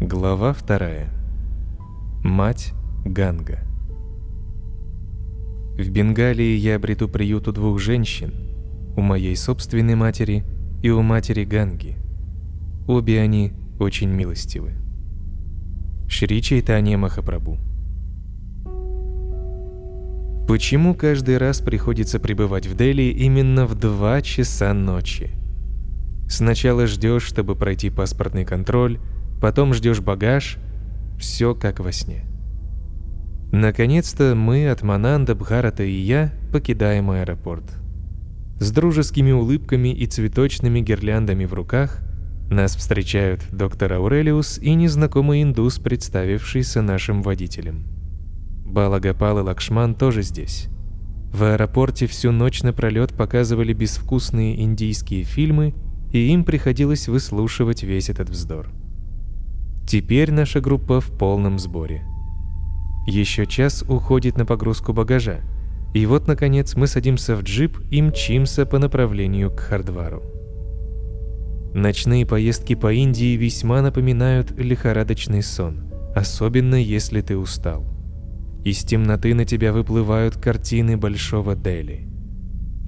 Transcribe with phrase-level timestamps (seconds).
[0.00, 1.08] Глава вторая.
[2.22, 2.72] Мать
[3.04, 3.58] Ганга.
[5.76, 8.32] В Бенгалии я обрету приют у двух женщин,
[8.96, 10.44] у моей собственной матери
[10.84, 11.96] и у матери Ганги.
[12.86, 14.74] Обе они очень милостивы.
[16.06, 17.58] Шри Чайтанья Махапрабху.
[20.46, 25.32] Почему каждый раз приходится пребывать в Дели именно в 2 часа ночи?
[26.28, 29.00] Сначала ждешь, чтобы пройти паспортный контроль,
[29.40, 30.58] потом ждешь багаж,
[31.18, 32.24] все как во сне.
[33.52, 37.64] Наконец-то мы от Мананда, Бхарата и я покидаем аэропорт.
[38.60, 42.00] С дружескими улыбками и цветочными гирляндами в руках
[42.50, 47.84] нас встречают доктор Аурелиус и незнакомый индус, представившийся нашим водителем.
[48.64, 50.68] Балагапал и Лакшман тоже здесь.
[51.32, 55.74] В аэропорте всю ночь напролет показывали безвкусные индийские фильмы,
[56.10, 58.70] и им приходилось выслушивать весь этот вздор.
[59.88, 62.04] Теперь наша группа в полном сборе.
[63.06, 65.40] Еще час уходит на погрузку багажа,
[65.94, 70.22] и вот, наконец, мы садимся в джип и мчимся по направлению к Хардвару.
[71.72, 77.86] Ночные поездки по Индии весьма напоминают лихорадочный сон, особенно если ты устал.
[78.66, 82.06] Из темноты на тебя выплывают картины Большого Дели.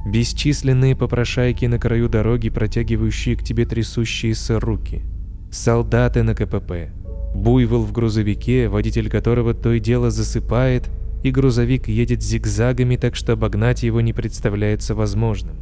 [0.05, 5.03] Бесчисленные попрошайки на краю дороги, протягивающие к тебе трясущиеся руки–
[5.51, 6.91] солдаты на КПП,
[7.35, 10.89] буйвол в грузовике, водитель которого то и дело засыпает,
[11.23, 15.57] и грузовик едет зигзагами, так что обогнать его не представляется возможным.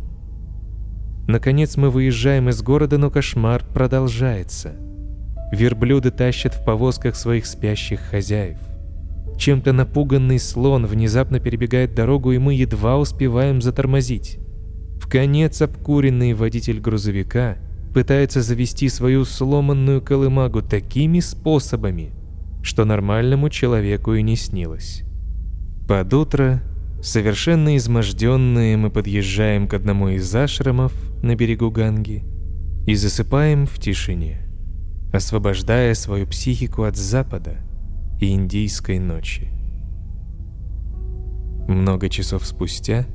[1.26, 4.76] Наконец мы выезжаем из города, но кошмар продолжается.
[5.52, 8.58] Верблюды тащат в повозках своих спящих хозяев.
[9.36, 14.38] Чем-то напуганный слон внезапно перебегает дорогу, и мы едва успеваем затормозить.
[15.00, 17.58] В конец обкуренный водитель грузовика–
[17.92, 22.12] пытается завести свою сломанную колымагу такими способами,
[22.62, 25.04] что нормальному человеку и не снилось.
[25.86, 26.62] Под утро,
[27.02, 32.24] совершенно изможденные, мы подъезжаем к одному из ашрамов на берегу Ганги
[32.86, 34.40] и засыпаем в тишине,
[35.12, 37.58] освобождая свою психику от запада
[38.20, 39.48] и индийской ночи.
[41.68, 43.06] Много часов спустя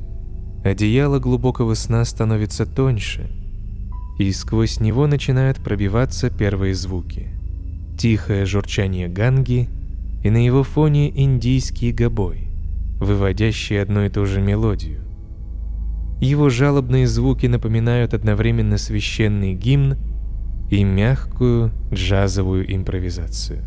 [0.64, 3.30] одеяло глубокого сна становится тоньше–
[4.20, 7.30] и сквозь него начинают пробиваться первые звуки.
[7.98, 9.70] Тихое журчание ганги
[10.24, 12.48] и на его фоне индийский гобой,
[13.00, 15.02] выводящий одну и ту же мелодию.
[16.22, 19.98] Его жалобные звуки напоминают одновременно священный гимн
[20.72, 23.64] и мягкую джазовую импровизацию.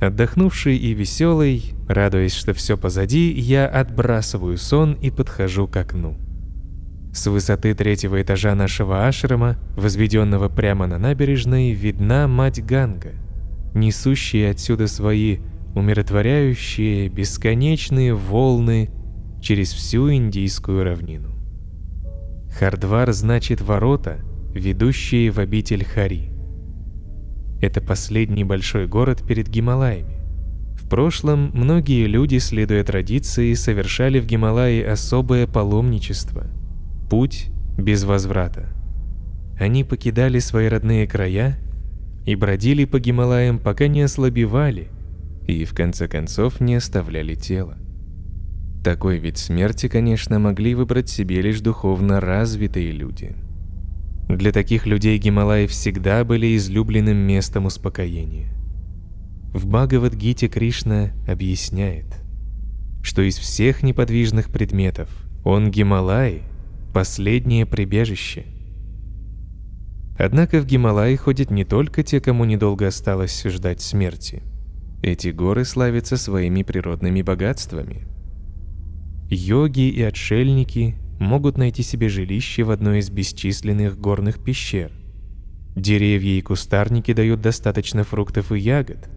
[0.00, 6.16] Отдохнувший и веселый, радуясь, что все позади, я отбрасываю сон и подхожу к окну.
[7.16, 13.12] С высоты третьего этажа нашего ашрама, возведенного прямо на набережной, видна мать Ганга,
[13.72, 15.38] несущая отсюда свои
[15.74, 18.90] умиротворяющие бесконечные волны
[19.40, 21.30] через всю индийскую равнину.
[22.58, 24.18] Хардвар значит ворота,
[24.54, 26.32] ведущие в обитель Хари.
[27.62, 30.20] Это последний большой город перед Гималаями.
[30.78, 36.44] В прошлом многие люди, следуя традиции, совершали в Гималае особое паломничество–
[37.08, 38.66] Путь без возврата.
[39.58, 41.56] Они покидали свои родные края
[42.24, 44.88] и бродили по Гималаям, пока не ослабевали
[45.46, 47.76] и в конце концов не оставляли тело.
[48.82, 53.36] Такой вид смерти, конечно, могли выбрать себе лишь духовно развитые люди.
[54.28, 58.52] Для таких людей Гималаи всегда были излюбленным местом успокоения.
[59.54, 62.20] В Бхагавадгите Кришна объясняет,
[63.02, 65.08] что из всех неподвижных предметов
[65.44, 66.42] он Гималай–
[66.96, 68.46] последнее прибежище.
[70.18, 74.42] Однако в Гималаи ходят не только те, кому недолго осталось ждать смерти.
[75.02, 78.06] Эти горы славятся своими природными богатствами.
[79.28, 84.90] Йоги и отшельники могут найти себе жилище в одной из бесчисленных горных пещер.
[85.76, 89.10] Деревья и кустарники дают достаточно фруктов и ягод.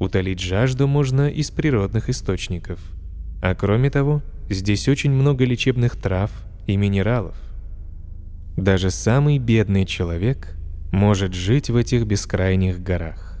[0.00, 2.80] Утолить жажду можно из природных источников.
[3.42, 7.34] А кроме того, здесь очень много лечебных трав и минералов.
[8.56, 10.56] Даже самый бедный человек
[10.92, 13.40] может жить в этих бескрайних горах.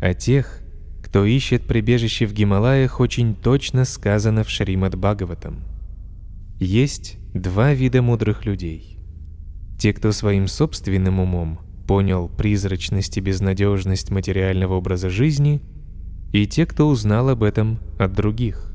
[0.00, 0.60] О тех,
[1.02, 5.62] кто ищет прибежище в Гималаях, очень точно сказано в Шримад Бхагаватам.
[6.58, 8.98] Есть два вида мудрых людей.
[9.78, 15.62] Те, кто своим собственным умом понял призрачность и безнадежность материального образа жизни,
[16.32, 18.74] и те, кто узнал об этом от других.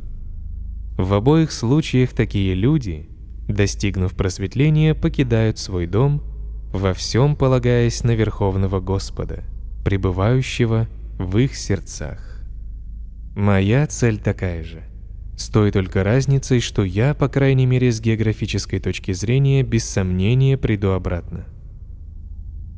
[0.97, 3.09] В обоих случаях такие люди
[3.47, 6.23] достигнув просветления, покидают свой дом,
[6.71, 9.43] во всем полагаясь на Верховного Господа,
[9.83, 10.87] пребывающего
[11.19, 12.43] в их сердцах.
[13.35, 14.83] Моя цель такая же.
[15.35, 20.57] С той только разницей, что я, по крайней мере с географической точки зрения, без сомнения
[20.57, 21.45] приду обратно.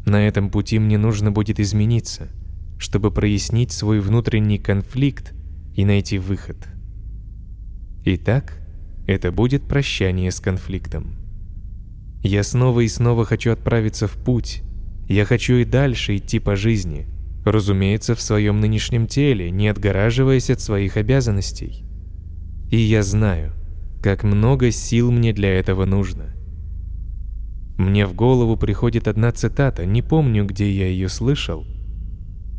[0.05, 2.29] На этом пути мне нужно будет измениться,
[2.77, 5.33] чтобы прояснить свой внутренний конфликт
[5.73, 6.57] и найти выход.
[8.05, 8.64] Итак,
[9.07, 11.15] это будет прощание с конфликтом.
[12.23, 14.63] Я снова и снова хочу отправиться в путь.
[15.07, 17.07] Я хочу и дальше идти по жизни,
[17.45, 21.83] разумеется, в своем нынешнем теле, не отгораживаясь от своих обязанностей.
[22.71, 23.53] И я знаю,
[24.01, 26.35] как много сил мне для этого нужно.
[27.77, 31.65] Мне в голову приходит одна цитата, не помню, где я ее слышал.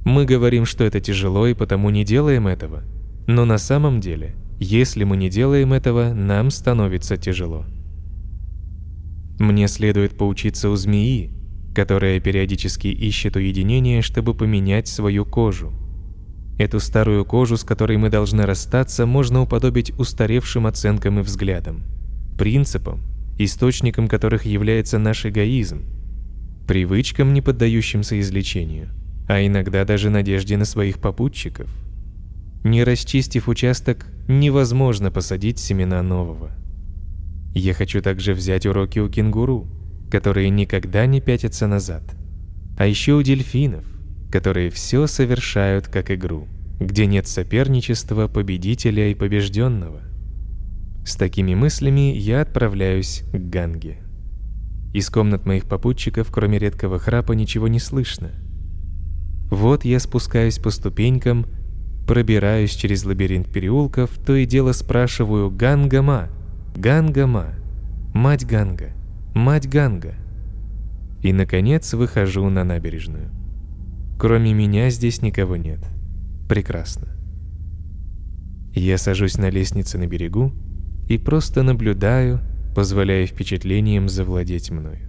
[0.05, 2.85] Мы говорим, что это тяжело и потому не делаем этого.
[3.27, 7.65] Но на самом деле, если мы не делаем этого, нам становится тяжело.
[9.39, 11.31] Мне следует поучиться у змеи,
[11.75, 15.73] которая периодически ищет уединение, чтобы поменять свою кожу.
[16.59, 21.83] Эту старую кожу, с которой мы должны расстаться, можно уподобить устаревшим оценкам и взглядам,
[22.39, 23.03] принципам,
[23.39, 25.83] источником которых является наш эгоизм,
[26.67, 28.89] привычкам, не поддающимся излечению,
[29.29, 31.69] а иногда даже надежде на своих попутчиков.
[32.67, 36.51] Не расчистив участок, невозможно посадить семена нового.
[37.55, 39.69] Я хочу также взять уроки у кенгуру,
[40.11, 42.03] которые никогда не пятятся назад,
[42.77, 43.85] а еще у дельфинов,
[44.33, 46.49] которые все совершают как игру,
[46.81, 50.03] где нет соперничества победителя и побежденного–
[51.07, 53.99] с такими мыслями я отправляюсь к Ганге.
[54.93, 58.33] Из комнат моих попутчиков, кроме редкого храпа, ничего не слышно.
[59.49, 61.47] Вот я спускаюсь по ступенькам,
[62.07, 66.29] пробираюсь через лабиринт переулков, то и дело спрашиваю «Ганга-ма!
[66.77, 67.55] Ганга-ма!
[68.15, 68.93] Мать Ганга!
[69.35, 70.15] Мать Ганга!»
[71.23, 73.31] И, наконец, выхожу на набережную.
[74.19, 75.81] Кроме меня здесь никого нет.
[76.49, 77.09] Прекрасно.
[78.73, 80.53] Я сажусь на лестнице на берегу,
[81.09, 82.41] и просто наблюдаю,
[82.75, 85.09] позволяя впечатлениям завладеть мною.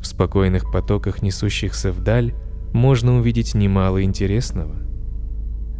[0.00, 2.34] В спокойных потоках, несущихся вдаль,
[2.72, 4.91] можно увидеть немало интересного.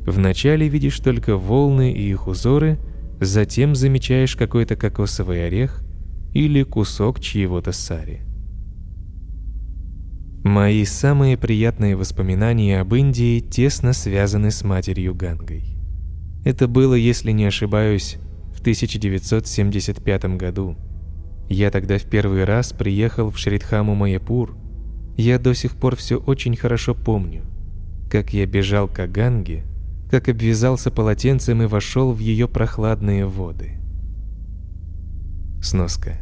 [0.06, 2.78] Вначале видишь только волны и их узоры,
[3.20, 5.82] затем замечаешь какой-то кокосовый орех
[6.32, 8.20] или кусок чьего-то сари.
[10.44, 15.64] Мои самые приятные воспоминания об Индии тесно связаны с матерью Гангой.
[16.44, 18.18] Это было, если не ошибаюсь,
[18.62, 20.76] 1975 году.
[21.48, 24.56] Я тогда в первый раз приехал в Шридхаму Майяпур.
[25.16, 27.42] Я до сих пор все очень хорошо помню.
[28.08, 29.64] Как я бежал к Аганге,
[30.12, 33.78] как обвязался полотенцем и вошел в ее прохладные воды.
[35.62, 36.20] Сноска.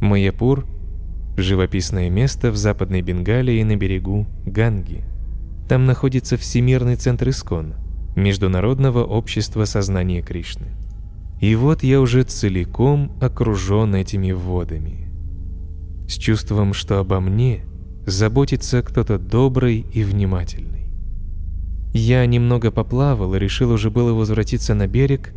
[0.00, 0.64] Майяпур–
[1.36, 5.04] живописное место в западной Бенгалии на берегу Ганги.
[5.68, 7.74] Там находится Всемирный центр Искон–
[8.16, 10.68] Международного общества сознания Кришны.
[11.38, 15.10] И вот я уже целиком окружен этими водами.
[16.08, 17.60] С чувством, что обо мне
[18.06, 20.79] заботится кто-то добрый и внимательный.
[21.92, 25.34] Я немного поплавал и решил уже было возвратиться на берег,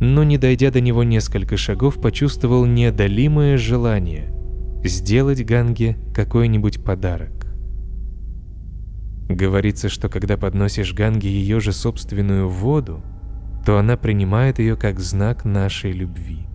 [0.00, 4.32] но не дойдя до него несколько шагов, почувствовал неодолимое желание
[4.84, 7.46] сделать Ганге какой-нибудь подарок.
[9.28, 13.02] Говорится, что когда подносишь Ганге ее же собственную воду,
[13.64, 16.46] то она принимает ее как знак нашей любви.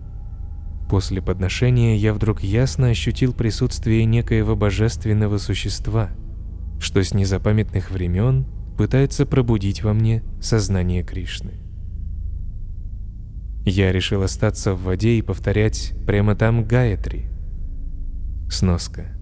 [0.90, 6.10] После подношения я вдруг ясно ощутил присутствие некоего божественного существа,
[6.80, 8.46] что с незапамятных времен
[8.78, 11.52] пытается пробудить во мне сознание Кришны.
[13.66, 17.26] Я решил остаться в воде и повторять прямо там Гаятри.
[18.48, 19.14] Сноска.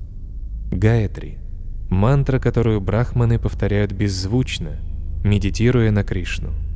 [0.70, 1.38] Гаятри–
[1.90, 4.76] мантра, которую брахманы повторяют беззвучно,
[5.24, 6.52] медитируя на Кришну–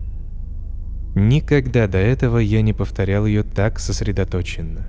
[1.15, 4.87] Никогда до этого я не повторял ее так сосредоточенно.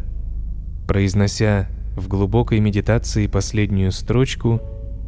[0.88, 4.62] Произнося в глубокой медитации последнюю строчку,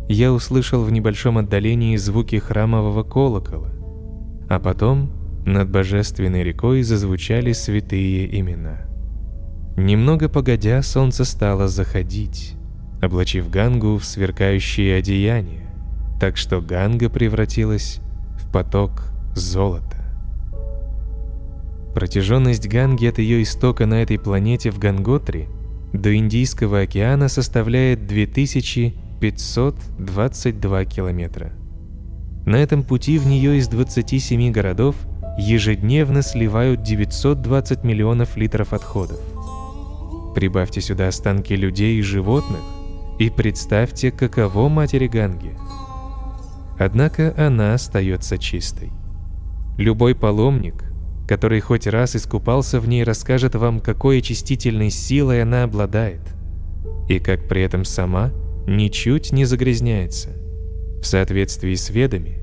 [0.09, 3.69] я услышал в небольшом отдалении звуки храмового колокола,
[4.49, 5.11] а потом
[5.45, 8.81] над божественной рекой зазвучали святые имена.
[9.75, 12.55] Немного погодя, солнце стало заходить,
[13.01, 15.73] облачив Гангу в сверкающие одеяния,
[16.19, 17.99] так что Ганга превратилась
[18.37, 19.97] в поток золота.
[21.95, 25.47] Протяженность Ганги от ее истока на этой планете в Ганготре
[25.91, 28.07] до Индийского океана составляет
[29.31, 31.53] 2522 километра.
[32.45, 34.97] На этом пути в нее из 27 городов
[35.37, 39.19] ежедневно сливают 920 миллионов литров отходов.
[40.35, 42.59] Прибавьте сюда останки людей и животных,
[43.17, 45.55] и представьте, каково матери Ганги.
[46.77, 48.91] Однако она остается чистой.
[49.77, 50.83] Любой паломник,
[51.29, 56.21] который хоть раз искупался в ней, расскажет вам, какой очистительной силой она обладает,
[57.07, 58.33] и как при этом сама
[58.67, 60.29] ничуть не загрязняется.
[61.01, 62.39] В соответствии с ведами,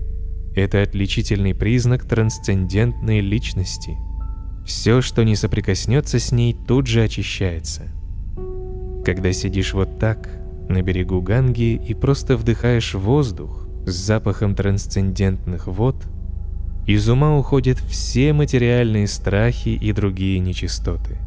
[0.55, 3.97] это отличительный признак трансцендентной личности.
[4.67, 7.85] Все, что не соприкоснется с ней, тут же очищается.
[9.05, 10.29] Когда сидишь вот так,
[10.69, 15.97] на берегу Ганги, и просто вдыхаешь воздух с запахом трансцендентных вод,
[16.87, 21.19] из ума уходят все материальные страхи и другие нечистоты.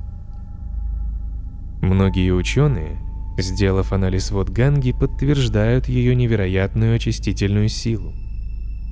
[1.82, 3.00] Многие ученые,
[3.38, 8.14] сделав анализ вод Ганги, подтверждают ее невероятную очистительную силу.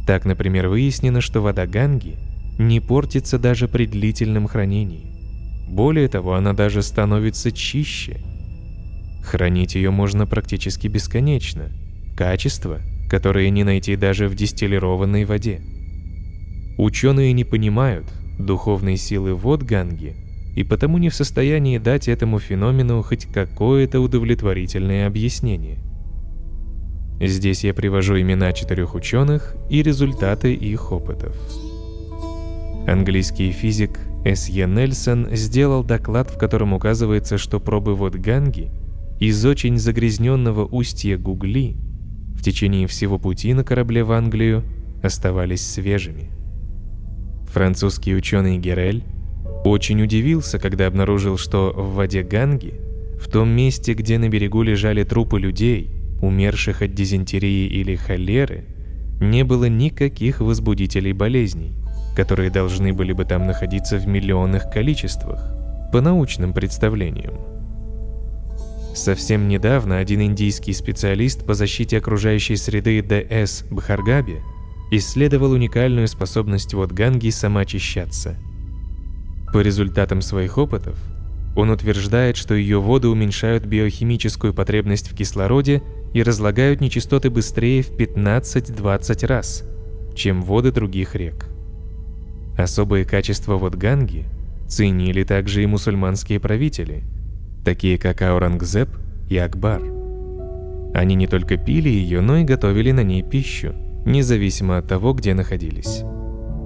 [0.07, 2.17] Так, например, выяснено, что вода Ганги
[2.57, 5.05] не портится даже при длительном хранении.
[5.69, 8.17] Более того, она даже становится чище.
[9.23, 11.69] Хранить ее можно практически бесконечно.
[12.17, 12.79] Качество,
[13.09, 15.61] которое не найти даже в дистиллированной воде.
[16.77, 18.05] Ученые не понимают
[18.39, 20.15] духовной силы вод Ганги
[20.55, 25.79] и потому не в состоянии дать этому феномену хоть какое-то удовлетворительное объяснение–
[27.27, 31.35] Здесь я привожу имена четырех ученых и результаты их опытов.
[32.87, 34.65] Английский физик С.Е.
[34.65, 38.71] Нельсон сделал доклад, в котором указывается, что пробы вод Ганги
[39.19, 41.75] из очень загрязненного устья Гугли
[42.33, 44.63] в течение всего пути на корабле в Англию
[45.03, 46.31] оставались свежими.
[47.51, 49.03] Французский ученый Герель
[49.63, 52.73] очень удивился, когда обнаружил, что в воде Ганги,
[53.19, 55.91] в том месте, где на берегу лежали трупы людей–
[56.21, 58.65] умерших от дизентерии или холеры,
[59.19, 61.73] не было никаких возбудителей болезней,
[62.15, 65.53] которые должны были бы там находиться в миллионных количествах,
[65.91, 67.33] по научным представлениям.
[68.95, 73.65] Совсем недавно один индийский специалист по защите окружающей среды Д.С.
[73.69, 74.39] Бхаргаби
[74.91, 78.37] исследовал уникальную способность вод Ганги самоочищаться.
[79.53, 80.97] По результатам своих опытов,
[81.55, 87.91] он утверждает, что ее воды уменьшают биохимическую потребность в кислороде и разлагают нечистоты быстрее в
[87.91, 89.63] 15-20 раз,
[90.15, 91.47] чем воды других рек.
[92.57, 94.25] Особые качества вод Ганги
[94.67, 97.03] ценили также и мусульманские правители,
[97.65, 98.89] такие как Аурангзеб
[99.29, 99.81] и Акбар.
[100.93, 103.73] Они не только пили ее, но и готовили на ней пищу,
[104.05, 106.03] независимо от того, где находились.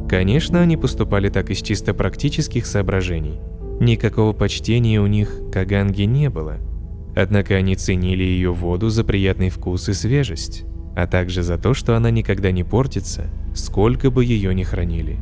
[0.07, 3.39] Конечно, они поступали так из чисто практических соображений.
[3.79, 6.57] Никакого почтения у них к Ганге не было–
[7.15, 11.95] Однако они ценили ее воду за приятный вкус и свежесть, а также за то, что
[11.95, 15.17] она никогда не портится, сколько бы ее ни хранили.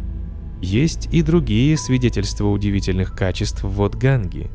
[0.60, 4.50] Есть и другие свидетельства удивительных качеств вод Ганги.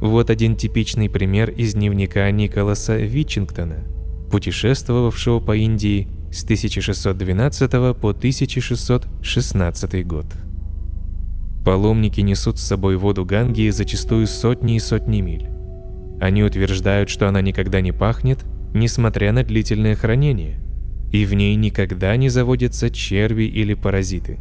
[0.00, 3.84] Вот один типичный пример из дневника Николаса Витчингтона,
[4.32, 10.26] путешествовавшего по Индии с 1612 по 1616 год.
[11.64, 15.48] Паломники несут с собой воду Ганги зачастую сотни и сотни миль.
[16.20, 20.60] Они утверждают, что она никогда не пахнет, несмотря на длительное хранение,
[21.12, 24.40] и в ней никогда не заводятся черви или паразиты.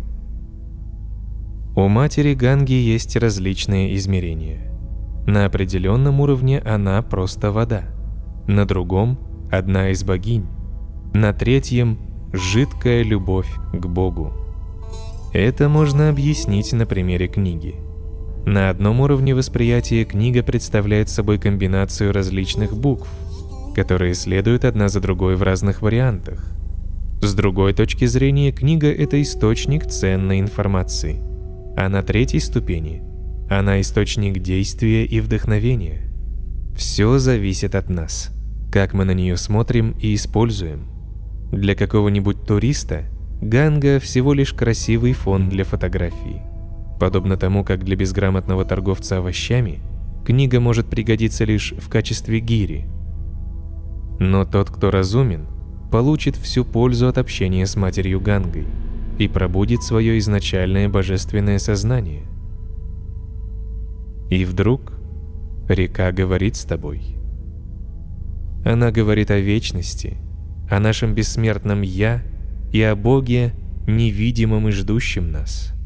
[1.75, 4.71] У матери Ганги есть различные измерения.
[5.27, 7.83] На определенном уровне она просто вода,
[8.47, 9.19] на другом–
[9.51, 10.47] одна из богинь,
[11.13, 11.97] на третьем–
[12.33, 14.33] жидкая любовь к Богу.
[15.33, 17.75] Это можно объяснить на примере книги–
[18.45, 23.07] на одном уровне восприятия книга представляет собой комбинацию различных букв,
[23.73, 26.45] которые следуют одна за другой в разных вариантах.
[27.21, 31.21] С другой точки зрения, книга– это источник ценной информации.
[31.77, 33.01] А на третьей ступени–
[33.49, 36.11] она источник действия и вдохновения.
[36.75, 38.31] Все зависит от нас,
[38.71, 40.92] как мы на нее смотрим и используем.
[41.53, 43.05] Для какого-нибудь туриста
[43.41, 46.41] Ганга– всего лишь красивый фон для фотографии–
[47.03, 49.79] Подобно тому, как для безграмотного торговца овощами,
[50.25, 52.87] книга может пригодиться лишь в качестве гири.
[54.19, 55.47] Но тот, кто разумен,
[55.91, 58.67] получит всю пользу от общения с матерью Гангой
[59.19, 62.23] и пробудит свое изначальное божественное сознание.
[64.29, 64.93] И вдруг
[65.67, 67.17] река говорит с тобой.
[68.63, 70.17] Она говорит о вечности,
[70.73, 72.23] о нашем бессмертном «Я»
[72.71, 73.53] и о Боге,
[73.87, 75.69] невидимом и ждущем нас–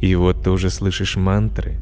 [0.00, 1.78] и вот ты уже слышишь мантры,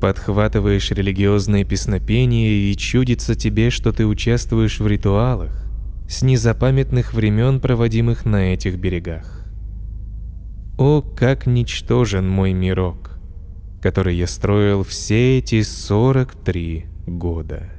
[0.00, 5.64] подхватываешь религиозные песнопения и чудится тебе, что ты участвуешь в ритуалах
[6.08, 9.44] с незапамятных времен, проводимых на этих берегах.
[10.78, 13.18] О, как ничтожен мой мирок,
[13.82, 17.70] который я строил все эти 43 года.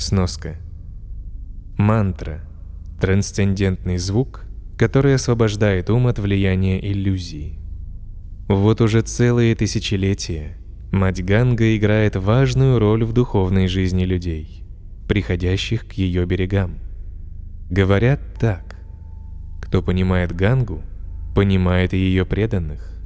[0.00, 0.56] Сноска.
[1.76, 2.40] Мантра–
[3.02, 4.46] трансцендентный звук,
[4.78, 7.58] который освобождает ум от влияния иллюзий.
[8.48, 10.56] Вот уже целые тысячелетия
[10.90, 14.64] мать Ганга играет важную роль в духовной жизни людей,
[15.06, 16.78] приходящих к ее берегам.
[17.68, 18.76] Говорят так.
[19.60, 20.80] Кто понимает Гангу,
[21.34, 22.98] понимает и ее преданных.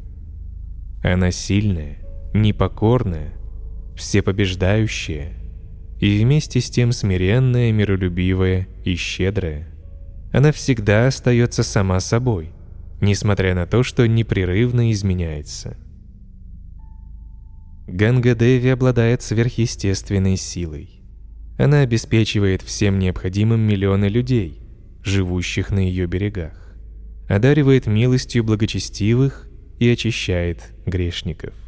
[1.02, 1.98] Она сильная,
[2.32, 3.32] непокорная,
[3.96, 5.43] всепобеждающая
[6.04, 9.68] и вместе с тем смиренная, миролюбивая и щедрая.
[10.34, 12.52] Она всегда остается сама собой,
[13.00, 15.78] несмотря на то, что непрерывно изменяется.
[17.86, 21.00] Ганга Деви обладает сверхъестественной силой.
[21.56, 24.60] Она обеспечивает всем необходимым миллионы людей,
[25.02, 26.76] живущих на ее берегах,
[27.30, 31.63] одаривает милостью благочестивых и очищает грешников.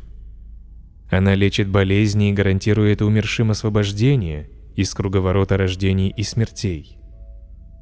[1.10, 6.98] Она лечит болезни и гарантирует умершим освобождение из круговорота рождений и смертей.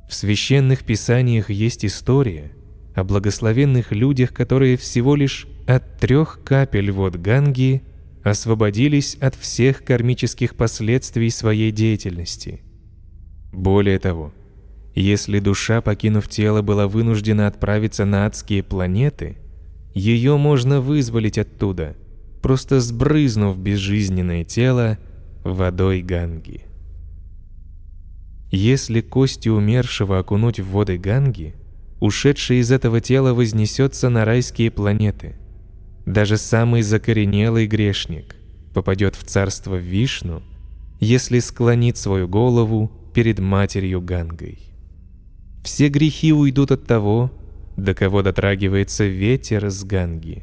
[0.08, 2.52] В священных писаниях есть история
[2.94, 7.82] о благословенных людях, которые всего лишь от трех капель вод Ганги
[8.22, 12.62] освободились от всех кармических последствий своей деятельности.
[13.52, 14.32] Более того,
[14.94, 19.38] если душа, покинув тело, была вынуждена отправиться на адские планеты,
[19.94, 21.96] ее можно вызволить оттуда–
[22.44, 24.98] просто сбрызнув безжизненное тело
[25.44, 26.60] водой Ганги.
[28.50, 31.54] Если кости умершего окунуть в воды Ганги,
[32.00, 35.36] ушедший из этого тела вознесется на райские планеты.
[36.04, 38.36] Даже самый закоренелый грешник
[38.74, 40.42] попадет в царство Вишну,
[41.00, 44.58] если склонит свою голову перед матерью Гангой.
[45.64, 47.32] Все грехи уйдут от того,
[47.78, 50.42] до кого дотрагивается ветер с Ганги.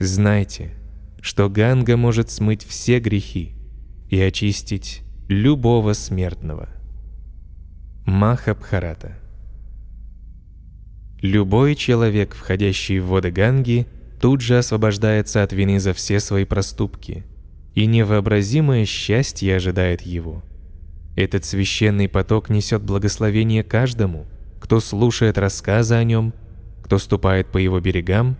[0.00, 0.72] Знайте–
[1.22, 3.54] что Ганга может смыть все грехи
[4.10, 6.68] и очистить любого смертного.
[8.04, 9.16] Махабхарата
[11.20, 13.86] Любой человек, входящий в воды Ганги,
[14.20, 17.24] тут же освобождается от вины за все свои проступки,
[17.76, 20.42] и невообразимое счастье ожидает его.
[21.14, 24.26] Этот священный поток несет благословение каждому,
[24.60, 26.34] кто слушает рассказы о нем,
[26.82, 28.36] кто ступает по его берегам,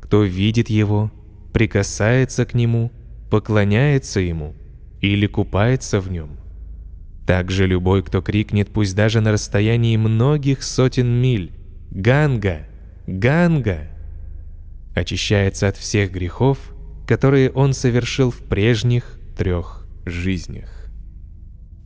[0.00, 1.10] кто видит его
[1.52, 2.90] прикасается к нему,
[3.30, 4.54] поклоняется ему
[5.00, 6.36] или купается в нем.
[7.26, 11.52] Также любой, кто крикнет, пусть даже на расстоянии многих сотен миль
[11.90, 12.66] «Ганга!
[13.06, 13.88] Ганга!»,
[14.94, 16.58] очищается от всех грехов,
[17.06, 20.90] которые он совершил в прежних трех жизнях.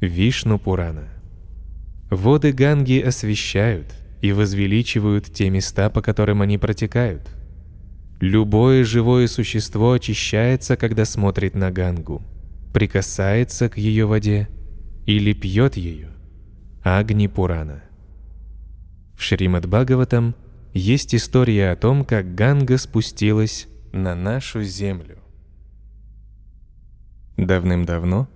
[0.00, 1.08] Вишну Пурана
[2.10, 3.86] Воды Ганги освещают
[4.20, 7.28] и возвеличивают те места, по которым они протекают–
[8.20, 12.22] Любое живое существо очищается, когда смотрит на Гангу,
[12.72, 14.48] прикасается к ее воде
[15.04, 16.10] или пьет ее.
[16.82, 17.82] Агни Пурана.
[19.16, 20.34] В Шримад Бхагаватам
[20.72, 25.18] есть история о том, как Ганга спустилась на нашу землю.
[27.36, 28.28] Давным-давно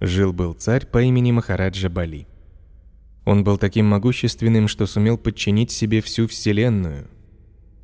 [0.00, 2.26] жил-был царь по имени Махараджа Бали.
[3.24, 7.08] Он был таким могущественным, что сумел подчинить себе всю Вселенную–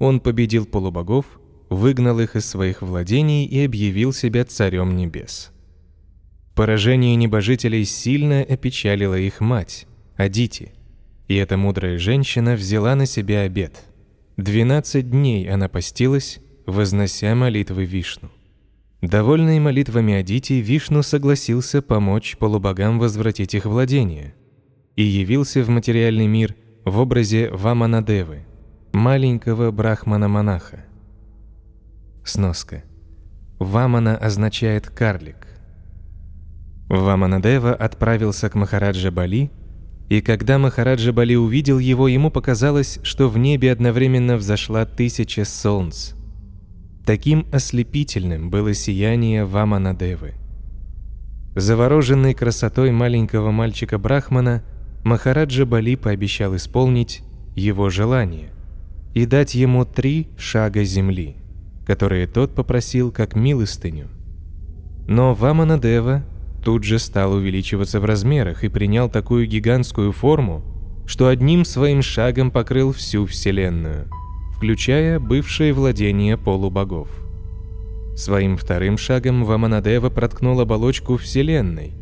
[0.05, 1.25] он победил полубогов,
[1.71, 5.51] выгнал их из своих владений и объявил себя царем небес.
[6.55, 9.87] Поражение небожителей сильно опечалило их мать,
[10.17, 10.73] Адити,
[11.27, 13.83] и эта мудрая женщина взяла на себя обет.
[14.37, 18.31] Двенадцать дней она постилась, вознося молитвы Вишну.
[19.01, 24.35] Довольный молитвами Адити, Вишну согласился помочь полубогам возвратить их владения
[24.97, 28.45] и явился в материальный мир в образе Ваманадевы–
[28.94, 30.85] маленького брахмана-монаха.
[32.24, 32.85] Сноска.
[33.59, 35.48] Вамана означает «карлик».
[36.88, 39.50] Ваманадева отправился к Махараджа Бали,
[40.09, 46.12] и когда Махараджа Бали увидел его, ему показалось, что в небе одновременно взошла тысяча солнц.
[47.04, 50.35] Таким ослепительным было сияние Ваманадевы.
[51.57, 54.62] Завороженный красотой маленького мальчика Брахмана,
[55.04, 57.22] Махараджа Бали пообещал исполнить
[57.57, 58.54] его желание
[59.14, 61.37] и дать ему три шага земли,
[61.87, 64.09] которые тот попросил как милостыню.
[65.07, 66.24] Но Ваманадева
[66.64, 70.62] тут же стал увеличиваться в размерах и принял такую гигантскую форму,
[71.07, 74.09] что одним своим шагом покрыл всю Вселенную,
[74.57, 77.09] включая бывшее владение полубогов.
[78.16, 81.92] Своим вторым шагом Ваманадева проткнул оболочку Вселенной,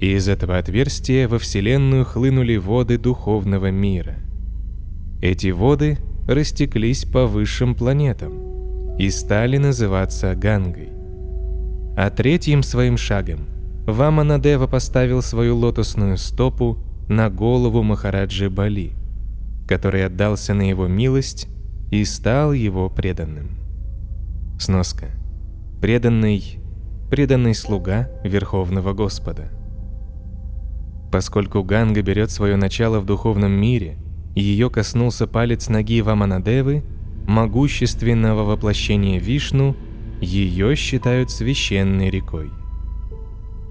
[0.00, 4.16] и из этого отверстия во Вселенную хлынули воды духовного мира.
[5.22, 10.90] Эти воды растеклись по высшим планетам и стали называться Гангой.
[11.96, 13.46] А третьим своим шагом
[13.86, 18.92] Ваманадева поставил свою лотосную стопу на голову Махараджи Бали,
[19.66, 21.48] который отдался на его милость
[21.90, 23.50] и стал его преданным.
[24.58, 25.06] Сноска.
[25.80, 26.60] Преданный,
[27.10, 29.50] преданный слуга Верховного Господа.
[31.10, 33.96] Поскольку Ганга берет свое начало в духовном мире,
[34.34, 36.82] ее коснулся палец ноги Ваманадевы,
[37.26, 39.76] могущественного воплощения Вишну,
[40.20, 42.50] ее считают священной рекой.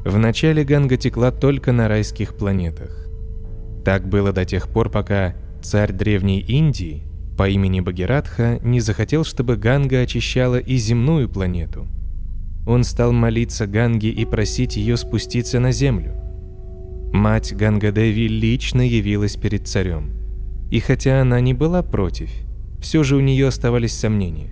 [0.04, 3.08] Вначале Ганга текла только на райских планетах.
[3.86, 7.04] Так было до тех пор, пока царь Древней Индии
[7.38, 11.88] по имени Багиратха не захотел, чтобы Ганга очищала и земную планету.
[12.68, 16.14] Он стал молиться Ганге и просить ее спуститься на землю.
[17.12, 20.21] Мать Гангадеви лично явилась перед царем.
[20.72, 22.32] И хотя она не была против,
[22.82, 24.50] все же у нее оставались сомнения.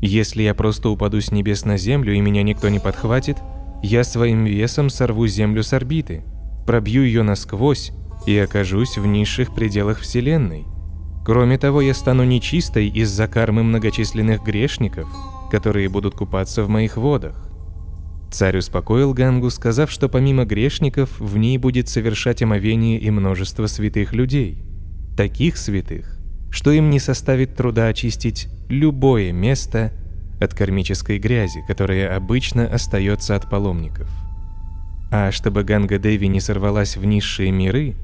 [0.00, 3.38] «Если я просто упаду с небес на землю и меня никто не подхватит,
[3.84, 6.24] я своим весом сорву Землю с орбиты,
[6.66, 7.92] пробью ее насквозь
[8.26, 10.64] и окажусь в низших пределах Вселенной.
[11.24, 15.08] Кроме того, я стану нечистой из-за кармы многочисленных грешников,
[15.52, 17.48] которые будут купаться в моих водах.
[18.32, 24.14] Царь успокоил Гангу, сказав, что помимо грешников в ней будет совершать омовение и множество святых
[24.14, 24.64] людей.
[25.16, 26.18] Таких святых,
[26.50, 29.92] что им не составит труда очистить любое место
[30.40, 34.08] от кармической грязи, которая обычно остается от паломников.
[35.10, 37.94] А чтобы Ганга Деви не сорвалась в низшие миры,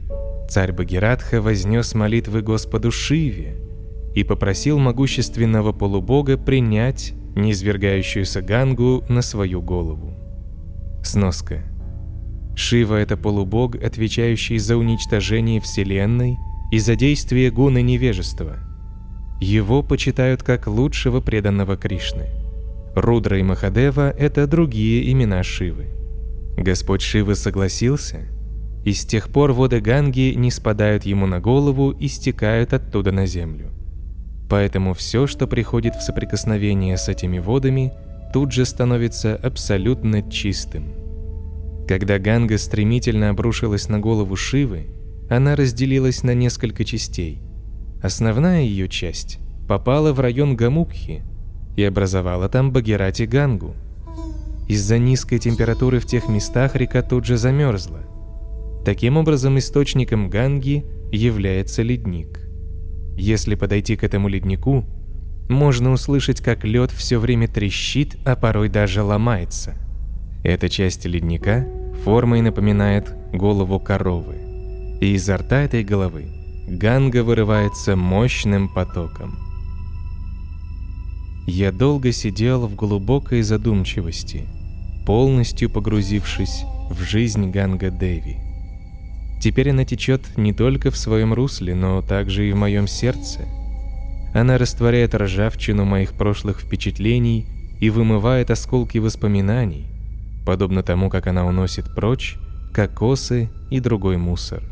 [0.51, 3.57] царь Багиратха вознес молитвы Господу Шиве
[4.15, 10.15] и попросил могущественного полубога принять низвергающуюся Гангу на свою голову.
[11.03, 11.63] Сноска.
[12.55, 16.37] Шива– это полубог, отвечающий за уничтожение Вселенной
[16.71, 18.59] и за действие гуны невежества–
[19.41, 22.27] его почитают как лучшего преданного Кришны.
[22.97, 25.87] Рудра и Махадева– это другие имена Шивы.
[26.57, 28.27] Господь Шивы согласился,
[28.85, 33.27] и с тех пор воды Ганги не спадают ему на голову и стекают оттуда на
[33.27, 33.71] землю.
[34.51, 37.93] Поэтому все, что приходит в соприкосновение с этими водами,
[38.33, 40.95] тут же становится абсолютно чистым.
[41.87, 44.87] Когда Ганга стремительно обрушилась на голову Шивы,
[45.29, 47.43] она разделилась на несколько частей–
[48.01, 51.25] Основная ее часть попала в район Гамукхи
[51.77, 53.75] и образовала там Багирати Гангу.
[54.69, 58.01] Из-за низкой температуры в тех местах река тут же замерзла.
[58.85, 62.41] Таким образом, источником Ганги является ледник.
[63.17, 64.85] Если подойти к этому леднику,
[65.49, 69.75] можно услышать, как лед все время трещит, а порой даже ломается.
[70.45, 71.67] Эта часть ледника
[72.05, 74.37] формой напоминает голову коровы,
[75.01, 76.27] и изо рта этой головы
[76.69, 79.39] Ганга вырывается мощным потоком.
[81.47, 84.47] Я долго сидел в глубокой задумчивости,
[85.07, 88.37] полностью погрузившись в жизнь Ганга Деви.
[89.41, 93.47] Теперь она течет не только в своем русле, но также и в моем сердце.
[94.35, 97.47] Она растворяет ржавчину моих прошлых впечатлений
[97.81, 99.87] и вымывает осколки воспоминаний,
[100.45, 102.37] подобно тому, как она уносит прочь
[102.75, 104.63] кокосы и другой мусор.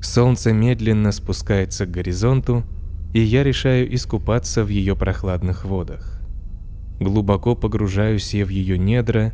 [0.00, 2.64] Солнце медленно спускается к горизонту,
[3.12, 6.20] и я решаю искупаться в ее прохладных водах.
[7.00, 9.32] Глубоко погружаюсь я в ее недра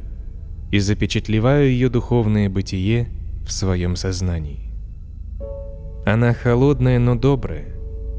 [0.70, 3.08] и запечатлеваю ее духовное бытие
[3.44, 4.72] в своем сознании.
[6.06, 7.74] Она холодная, но добрая,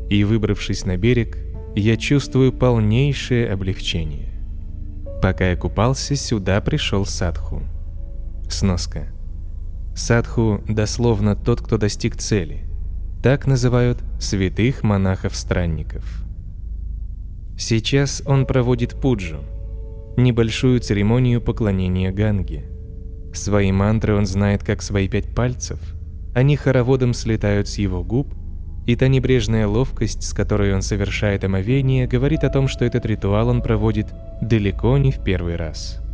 [0.09, 1.37] и, выбравшись на берег,
[1.75, 4.31] я чувствую полнейшее облегчение.
[5.21, 7.61] Пока я купался, сюда пришел Садху.
[8.49, 9.14] Сноска.
[9.95, 12.65] Садху дословно тот, кто достиг цели.
[13.23, 16.03] Так называют святых монахов-странников.
[17.57, 19.37] Сейчас он проводит пуджу,
[20.17, 22.65] небольшую церемонию поклонения Ганге.
[23.33, 25.79] Свои мантры он знает как свои пять пальцев.
[26.35, 28.33] Они хороводом слетают с его губ,
[28.85, 33.47] и та небрежная ловкость, с которой он совершает омовение, говорит о том, что этот ритуал
[33.47, 34.07] он проводит
[34.41, 36.04] далеко не в первый раз.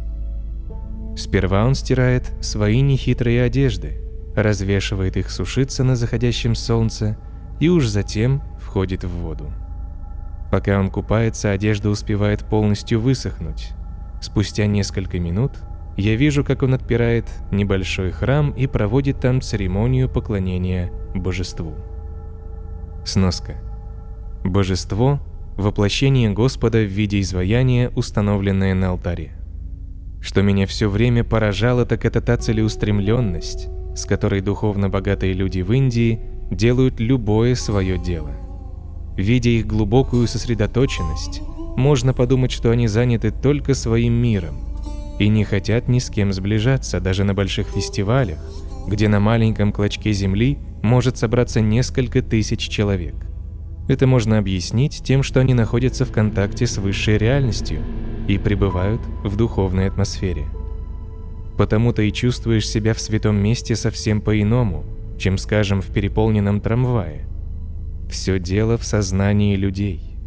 [1.15, 4.01] Сперва он стирает свои нехитрые одежды,
[4.35, 7.17] развешивает их сушиться на заходящем солнце
[7.59, 9.51] и уж затем входит в воду.
[10.51, 13.69] Пока он купается, одежда успевает полностью высохнуть.
[14.21, 15.53] Спустя несколько минут
[15.97, 21.75] я вижу, как он отпирает небольшой храм и проводит там церемонию поклонения божеству.
[23.05, 23.55] Сноска.
[24.43, 25.19] Божество–
[25.57, 29.40] воплощение Господа в виде изваяния, установленное на алтаре.
[30.21, 35.73] Что меня все время поражало, так это та целеустремленность, с которой духовно богатые люди в
[35.73, 38.31] Индии делают любое свое дело.
[39.17, 41.41] Видя их глубокую сосредоточенность,
[41.75, 44.55] можно подумать, что они заняты только своим миром,
[45.19, 48.39] и не хотят ни с кем сближаться даже на больших фестивалях,
[48.87, 53.15] где на маленьком клочке земли может собраться несколько тысяч человек.
[53.87, 57.81] Это можно объяснить тем, что они находятся в контакте с высшей реальностью
[58.33, 60.45] и пребывают в духовной атмосфере.
[61.57, 64.85] Потому-то и чувствуешь себя в святом месте совсем по-иному,
[65.17, 67.27] чем, скажем, в переполненном трамвае.
[68.09, 70.17] Все дело в сознании людей.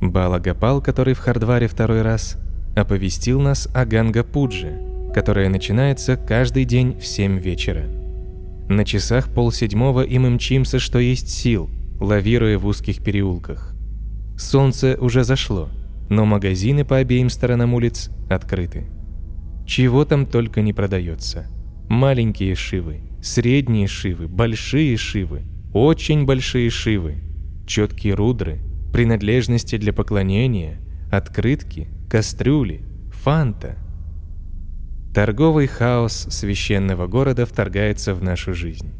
[0.00, 2.38] Балагапал, который в Хардваре второй раз,
[2.74, 7.84] оповестил нас о Ганга-Пудже, которая начинается каждый день в 7 вечера.
[8.68, 13.74] На часах полседьмого и мы мчимся, что есть сил, лавируя в узких переулках.
[14.36, 15.68] Солнце уже зашло,
[16.08, 18.86] но магазины по обеим сторонам улиц открыты.
[19.66, 21.46] Чего там только не продается.
[21.88, 27.16] Маленькие шивы, средние шивы, большие шивы, очень большие шивы,
[27.66, 28.60] четкие рудры,
[28.92, 33.76] принадлежности для поклонения, открытки, кастрюли, фанта.
[35.14, 38.92] Торговый хаос священного города вторгается в нашу жизнь.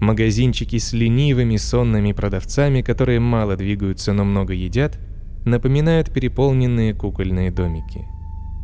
[0.00, 4.98] Магазинчики с ленивыми сонными продавцами, которые мало двигаются, но много едят,
[5.44, 8.06] напоминают переполненные кукольные домики.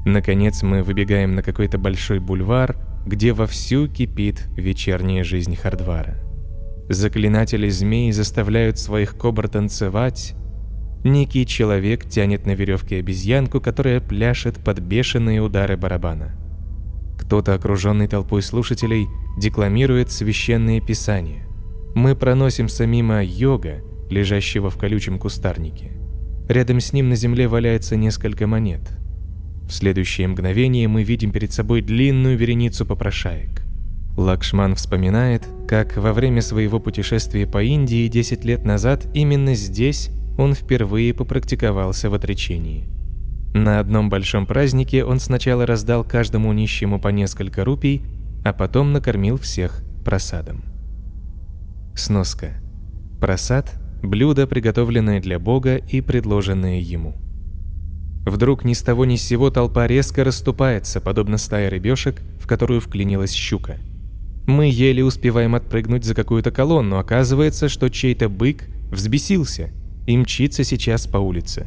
[0.04, 6.16] Наконец мы выбегаем на какой-то большой бульвар, где вовсю кипит вечерняя жизнь Хардвара.
[6.88, 10.34] Заклинатели змей заставляют своих кобр танцевать.
[11.04, 16.32] Некий человек тянет на веревке обезьянку, которая пляшет под бешеные удары барабана.
[17.18, 19.06] Кто-то, окруженный толпой слушателей,
[19.38, 21.46] декламирует священные писания.
[21.94, 25.99] Мы проносимся мимо йога, лежащего в колючем кустарнике.
[26.50, 28.80] Рядом с ним на земле валяется несколько монет.
[29.68, 33.62] В следующее мгновение мы видим перед собой длинную вереницу попрошаек.
[34.16, 40.54] Лакшман вспоминает, как во время своего путешествия по Индии 10 лет назад именно здесь он
[40.54, 42.88] впервые попрактиковался в отречении.
[43.54, 48.02] На одном большом празднике он сначала раздал каждому нищему по несколько рупий,
[48.44, 50.64] а потом накормил всех просадом.
[51.94, 52.54] Сноска.
[53.20, 57.14] Просад– блюдо, приготовленное для Бога и предложенное ему.
[58.26, 62.80] Вдруг ни с того ни с сего толпа резко расступается, подобно стае рыбешек, в которую
[62.80, 63.78] вклинилась щука.
[64.46, 69.70] Мы еле успеваем отпрыгнуть за какую-то колонну, оказывается, что чей-то бык взбесился
[70.06, 71.66] и мчится сейчас по улице.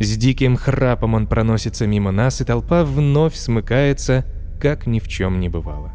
[0.00, 4.24] С диким храпом он проносится мимо нас, и толпа вновь смыкается,
[4.60, 5.92] как ни в чем не бывало.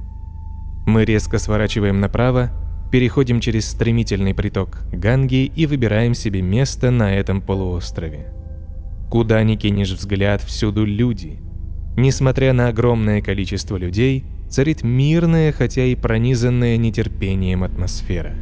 [0.85, 2.51] Мы резко сворачиваем направо,
[2.91, 8.31] переходим через стремительный приток Ганги и выбираем себе место на этом полуострове.
[9.09, 11.39] Куда ни кинешь взгляд, всюду люди.
[11.97, 18.35] Несмотря на огромное количество людей, царит мирная, хотя и пронизанная нетерпением атмосфера.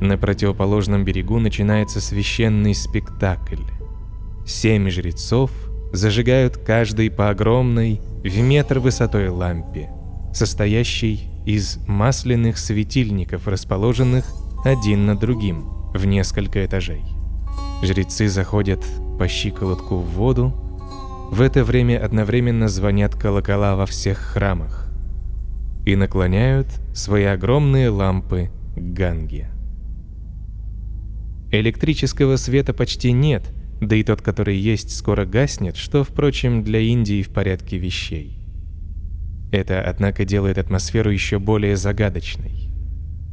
[0.00, 3.62] На противоположном берегу начинается священный спектакль.
[4.46, 5.50] Семь жрецов
[5.92, 9.90] зажигают каждый по огромной, в метр высотой лампе,
[10.32, 14.26] состоящей из масляных светильников, расположенных
[14.66, 17.02] один над другим в несколько этажей.
[17.82, 18.84] Жрецы заходят
[19.18, 20.52] по щиколотку в воду.
[21.30, 24.92] В это время одновременно звонят колокола во всех храмах
[25.86, 29.50] и наклоняют свои огромные лампы к Ганге.
[31.50, 33.42] Электрического света почти нет–
[33.80, 38.37] да и тот, который есть, скоро гаснет, что, впрочем, для Индии в порядке вещей.
[39.50, 42.70] Это, однако, делает атмосферу еще более загадочной.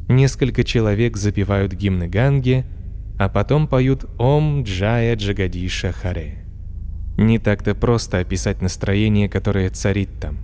[0.08, 2.66] Несколько человек запевают гимны Ганги,
[3.18, 6.46] а потом поют «Ом Джая Джагадиша Харе».
[7.18, 10.38] Не так-то просто описать настроение, которое царит там.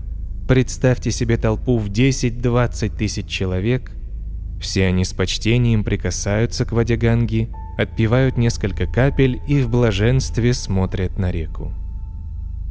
[0.48, 3.92] Представьте себе толпу в 10-20 тысяч человек,
[4.60, 7.50] все они с почтением прикасаются к воде Ганги–
[7.82, 11.74] отпивают несколько капель и в блаженстве смотрят на реку.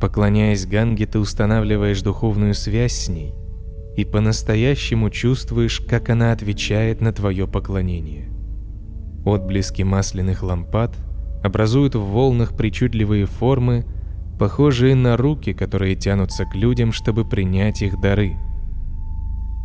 [0.01, 3.35] Поклоняясь Ганге, ты устанавливаешь духовную связь с ней
[3.97, 8.29] и по-настоящему чувствуешь, как она отвечает на твое поклонение.
[9.27, 10.97] Отблески масляных лампад
[11.45, 13.85] образуют в волнах причудливые формы,
[14.39, 18.37] похожие на руки, которые тянутся к людям, чтобы принять их дары.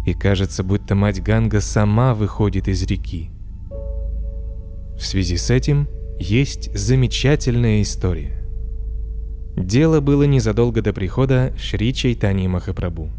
[0.06, 3.32] И кажется, будто мать Ганга сама выходит из реки–
[4.98, 8.45] в связи с этим есть замечательная история.
[9.56, 13.10] Дело было незадолго до прихода Шри Чайтани Махапрабху.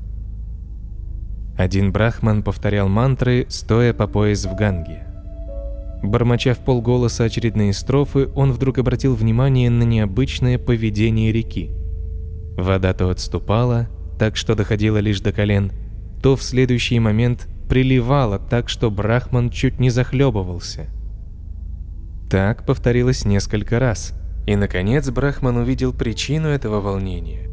[1.57, 5.07] Один брахман повторял мантры, стоя по пояс в ганге.
[6.03, 11.71] Бормоча в полголоса очередные строфы, он вдруг обратил внимание на необычное поведение реки.
[12.59, 15.73] Вода то отступала, так что доходила лишь до колен,
[16.23, 20.87] то в следующий момент приливала так, что брахман чуть не захлебывался–
[22.29, 24.13] так повторилось несколько раз,
[24.47, 27.51] и, наконец, Брахман увидел причину этого волнения.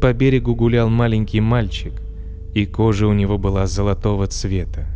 [0.00, 1.92] По берегу гулял маленький мальчик,
[2.54, 4.86] и кожа у него была золотого цвета.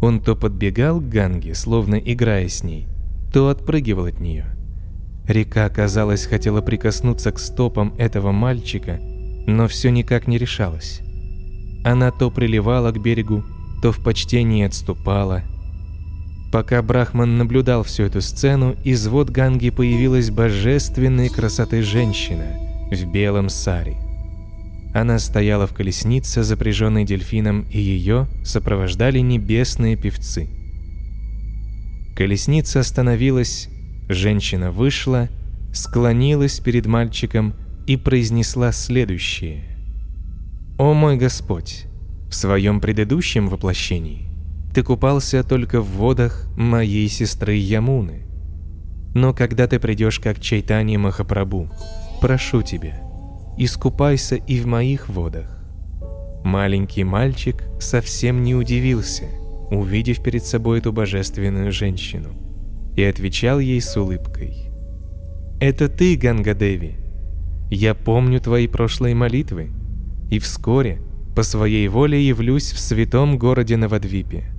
[0.00, 2.86] Он то подбегал к Ганге, словно играя с ней,
[3.32, 4.46] то отпрыгивал от нее.
[5.26, 8.98] Река, казалось, хотела прикоснуться к стопам этого мальчика,
[9.46, 11.00] но все никак не решалась.
[11.84, 13.44] Она то приливала к берегу,
[13.80, 15.42] то в почтении отступала.
[16.52, 22.44] Пока Брахман наблюдал всю эту сцену, из вод Ганги появилась божественной красоты женщина
[22.90, 23.96] в белом саре.
[24.94, 30.50] Она стояла в колеснице, запряженной дельфином, и ее сопровождали небесные певцы.
[32.14, 33.70] Колесница остановилась,
[34.10, 35.30] женщина вышла,
[35.72, 37.54] склонилась перед мальчиком
[37.86, 39.64] и произнесла следующее.
[40.76, 41.86] «О мой Господь,
[42.28, 44.31] в своем предыдущем воплощении
[44.74, 48.26] ты купался только в водах моей сестры Ямуны.
[49.14, 51.70] Но когда ты придешь как Чайтани Махапрабху,
[52.20, 53.02] прошу тебя,
[53.58, 55.58] искупайся и в моих водах.
[56.44, 59.24] Маленький мальчик совсем не удивился,
[59.70, 62.30] увидев перед собой эту божественную женщину,
[62.96, 64.70] и отвечал ей с улыбкой.
[65.60, 66.96] «Это ты, Гангадеви.
[67.70, 69.70] Я помню твои прошлые молитвы,
[70.30, 71.00] и вскоре
[71.36, 74.51] по своей воле явлюсь в святом городе Навадвипе.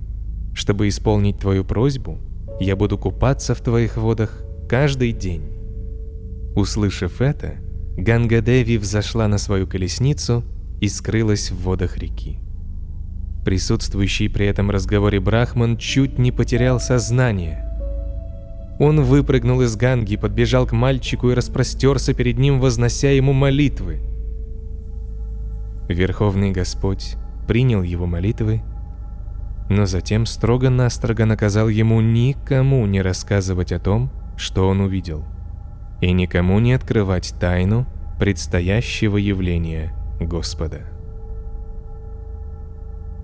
[0.54, 2.18] Чтобы исполнить твою просьбу,
[2.60, 5.42] я буду купаться в твоих водах каждый день».
[6.56, 7.56] Услышав это,
[7.96, 10.44] Ганга-деви взошла на свою колесницу
[10.80, 12.38] и скрылась в водах реки.
[13.44, 17.60] Присутствующий при этом разговоре Брахман чуть не потерял сознание.
[18.80, 24.00] Он выпрыгнул из Ганги, подбежал к мальчику и распростерся перед ним, вознося ему молитвы.
[25.88, 28.62] Верховный Господь принял его молитвы,
[29.68, 35.24] но затем строго-настрого наказал ему никому не рассказывать о том, что он увидел–
[36.04, 37.86] и никому не открывать тайну
[38.18, 40.82] предстоящего явления Господа.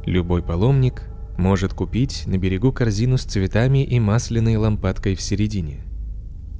[0.06, 1.04] Любой паломник
[1.36, 5.84] может купить на берегу корзину с цветами и масляной лампадкой в середине.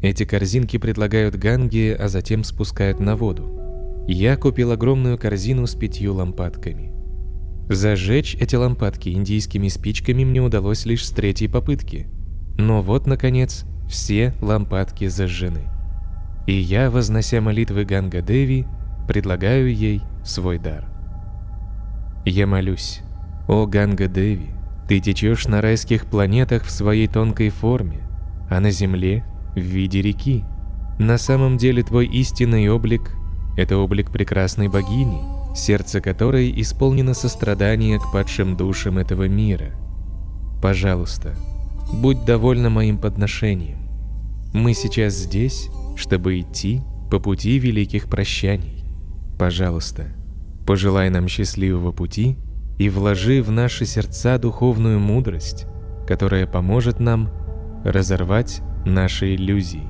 [0.03, 4.05] Эти корзинки предлагают ганги, а затем спускают на воду.
[4.07, 6.93] Я купил огромную корзину с пятью лампадками.
[7.71, 12.07] Зажечь эти лампадки индийскими спичками мне удалось лишь с третьей попытки.
[12.59, 15.71] Но вот, наконец, все лампадки зажжены
[16.51, 18.67] и я, вознося молитвы Ганга Деви,
[19.07, 20.85] предлагаю ей свой дар.
[22.25, 23.03] Я молюсь,
[23.49, 24.51] о Ганга Деви,
[24.89, 28.01] ты течешь на райских планетах в своей тонкой форме,
[28.51, 30.45] а на Земле в виде реки.
[30.99, 33.13] На самом деле твой истинный облик–
[33.57, 35.21] это облик прекрасной богини,
[35.55, 39.73] сердце которой исполнено сострадания к падшим душам этого мира.
[40.63, 41.35] Пожалуйста,
[41.93, 43.79] будь довольна моим подношением.
[44.53, 48.85] Мы сейчас здесь, чтобы идти по пути великих прощаний.
[49.39, 50.07] Пожалуйста,
[50.67, 52.37] пожелай нам счастливого пути
[52.79, 55.67] и вложи в наши сердца духовную мудрость,
[56.07, 57.31] которая поможет нам
[57.85, 59.89] разорвать наши иллюзии.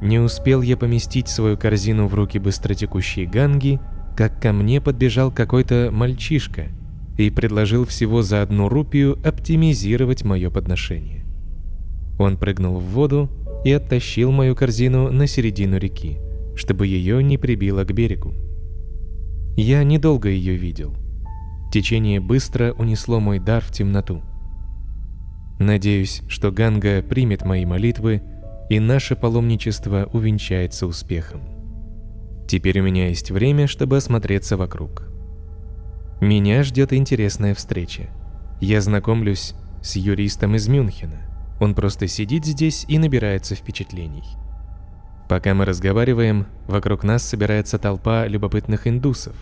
[0.00, 3.80] Не успел я поместить свою корзину в руки быстротекущей ганги,
[4.18, 6.64] как ко мне подбежал какой-то мальчишка
[7.18, 11.24] и предложил всего за одну рупию оптимизировать мое подношение.
[12.18, 13.30] Он прыгнул в воду
[13.64, 16.18] и оттащил мою корзину на середину реки,
[16.56, 18.34] чтобы ее не прибило к берегу.
[19.56, 20.96] Я недолго ее видел.
[21.72, 24.22] Течение быстро унесло мой дар в темноту.
[25.60, 28.22] Надеюсь, что Ганга примет мои молитвы,
[28.68, 31.57] и наше паломничество увенчается успехом.
[32.48, 35.02] Теперь у меня есть время, чтобы осмотреться вокруг.
[36.22, 38.08] Меня ждет интересная встреча.
[38.58, 41.28] Я знакомлюсь с юристом из Мюнхена.
[41.60, 44.24] Он просто сидит здесь и набирается впечатлений.
[45.28, 49.36] Пока мы разговариваем, вокруг нас собирается толпа любопытных индусов.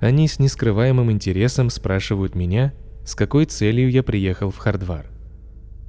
[0.00, 2.72] Они с нескрываемым интересом спрашивают меня,
[3.04, 5.06] с какой целью я приехал в Хардвар.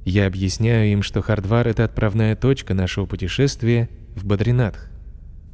[0.04, 4.89] Я объясняю им, что Хардвар– это отправная точка нашего путешествия в Бадринатх.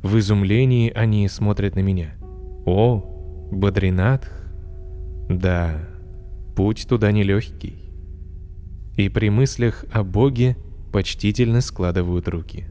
[0.03, 2.15] В изумлении они смотрят на меня.
[2.65, 4.31] «О, Бадринатх?
[5.29, 5.81] Да,
[6.55, 7.87] путь туда нелегкий
[8.97, 10.57] и при мыслях о Боге
[10.93, 12.65] почтительно складывают руки.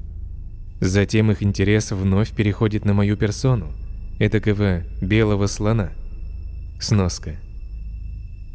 [0.81, 3.71] Затем их интерес вновь переходит на мою персону,
[4.19, 5.91] этакого белого слона.
[6.79, 7.35] Сноска.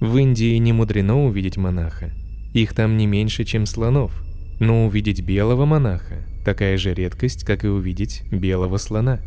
[0.01, 2.11] В Индии не мудрено увидеть монаха.
[2.53, 4.25] Их там не меньше, чем слонов.
[4.61, 9.21] Но увидеть белого монаха– такая же редкость, как и увидеть белого слона.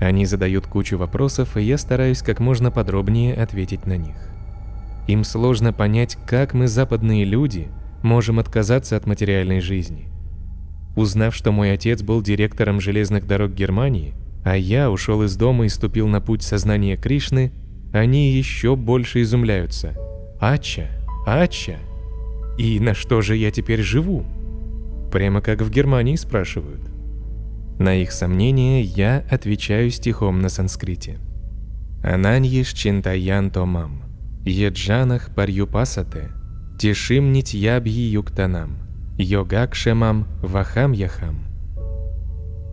[0.00, 4.16] Они задают кучу вопросов, и я стараюсь как можно подробнее ответить на них.
[5.08, 7.68] Им сложно понять, как мы, западные люди,
[8.02, 10.08] можем отказаться от материальной жизни.
[10.96, 15.68] Узнав, что мой отец был директором железных дорог Германии, а я ушел из дома и
[15.68, 17.52] ступил на путь сознания Кришны,
[17.92, 19.96] они еще больше изумляются.
[20.40, 20.88] Ача,
[21.26, 21.78] ача.
[22.56, 24.24] И на что же я теперь живу?
[25.10, 26.80] Прямо как в Германии спрашивают.
[27.78, 31.18] На их сомнения я отвечаю стихом на санскрите.
[32.02, 34.02] Ананьеш чинтаян томам,
[34.44, 36.30] еджанах парюпасате,
[36.78, 38.78] тишим нитьябьи юктанам,
[39.18, 41.46] йогакшемам вахам яхам.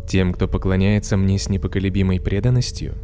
[0.07, 2.95] Тем, кто поклоняется мне с непоколебимой преданностью,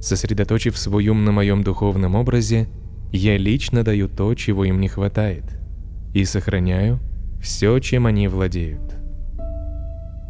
[0.00, 2.68] сосредоточив свой ум на моем духовном образе,
[3.12, 5.44] я лично даю то, чего им не хватает,
[6.12, 6.98] и сохраняю
[7.40, 8.96] все, чем они владеют.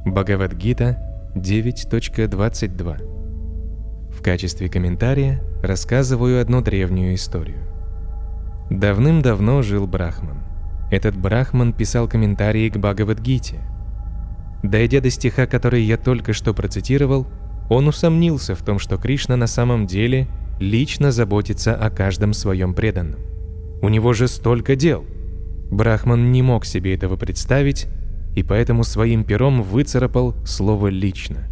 [0.04, 0.98] Бхагавадгита
[1.34, 7.62] 9.22 В качестве комментария рассказываю одну древнюю историю.
[8.70, 10.42] Давным-давно жил Брахман.
[10.90, 13.60] Этот Брахман писал комментарии к Бхагавадгите–
[14.62, 17.26] Дойдя до стиха, который я только что процитировал,
[17.68, 20.28] он усомнился в том, что Кришна на самом деле
[20.60, 23.20] лично заботится о каждом своем преданном.
[23.80, 25.04] У него же столько дел.
[25.72, 27.86] Брахман не мог себе этого представить,
[28.34, 31.48] и поэтому своим пером выцарапал слово «лично».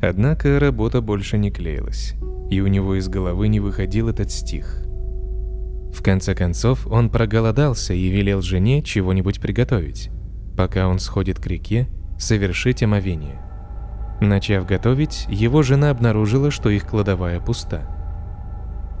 [0.00, 2.14] Однако работа больше не клеилась,
[2.48, 4.82] и у него из головы не выходил этот стих.
[5.92, 10.08] В конце концов, он проголодался и велел жене чего-нибудь приготовить.
[10.56, 11.86] Пока он сходит к реке,
[12.18, 13.42] совершить омовение.
[14.22, 17.82] Начав готовить, его жена обнаружила, что их кладовая пуста.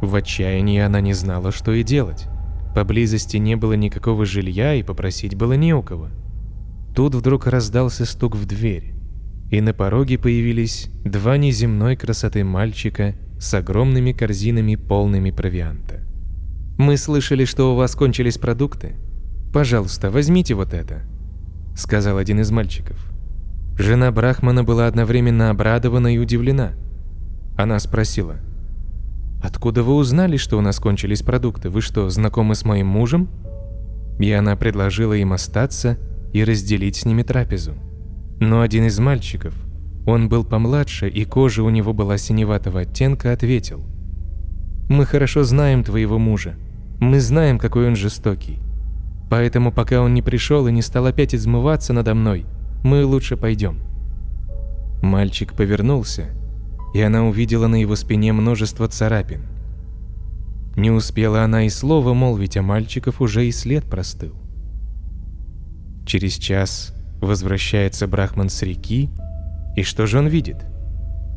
[0.02, 2.28] В отчаянии она не знала, что и делать.
[2.74, 6.08] Поблизости не было никакого жилья и попросить было не у кого.
[6.94, 8.94] Тут вдруг раздался стук в дверь,
[9.50, 16.04] и на пороге появились два неземной красоты мальчика с огромными корзинами, полными провианта.
[16.76, 18.94] «Мы слышали, что у вас кончились продукты.
[19.52, 21.02] Пожалуйста, возьмите вот это»,—
[21.76, 22.98] сказал один из мальчиков.
[23.78, 26.72] Жена Брахмана была одновременно обрадована и удивлена.
[27.56, 28.36] Она спросила,
[29.42, 31.70] «Откуда вы узнали, что у нас кончились продукты?
[31.70, 33.28] Вы что, знакомы с моим мужем?»
[34.18, 35.96] И она предложила им остаться
[36.32, 37.74] и разделить с ними трапезу.
[38.40, 39.54] Но один из мальчиков,
[40.06, 43.84] он был помладше и кожа у него была синеватого оттенка, ответил,
[44.88, 46.54] «Мы хорошо знаем твоего мужа.
[46.98, 48.58] Мы знаем, какой он жестокий.
[49.30, 52.46] Поэтому пока он не пришел и не стал опять измываться надо мной,
[52.82, 53.80] мы лучше пойдем».
[55.02, 56.30] Мальчик повернулся,
[56.94, 59.42] и она увидела на его спине множество царапин.
[60.76, 64.34] Не успела она и слова молвить, а мальчиков уже и след простыл.
[66.06, 69.10] Через час возвращается Брахман с реки,
[69.76, 70.64] и что же он видит?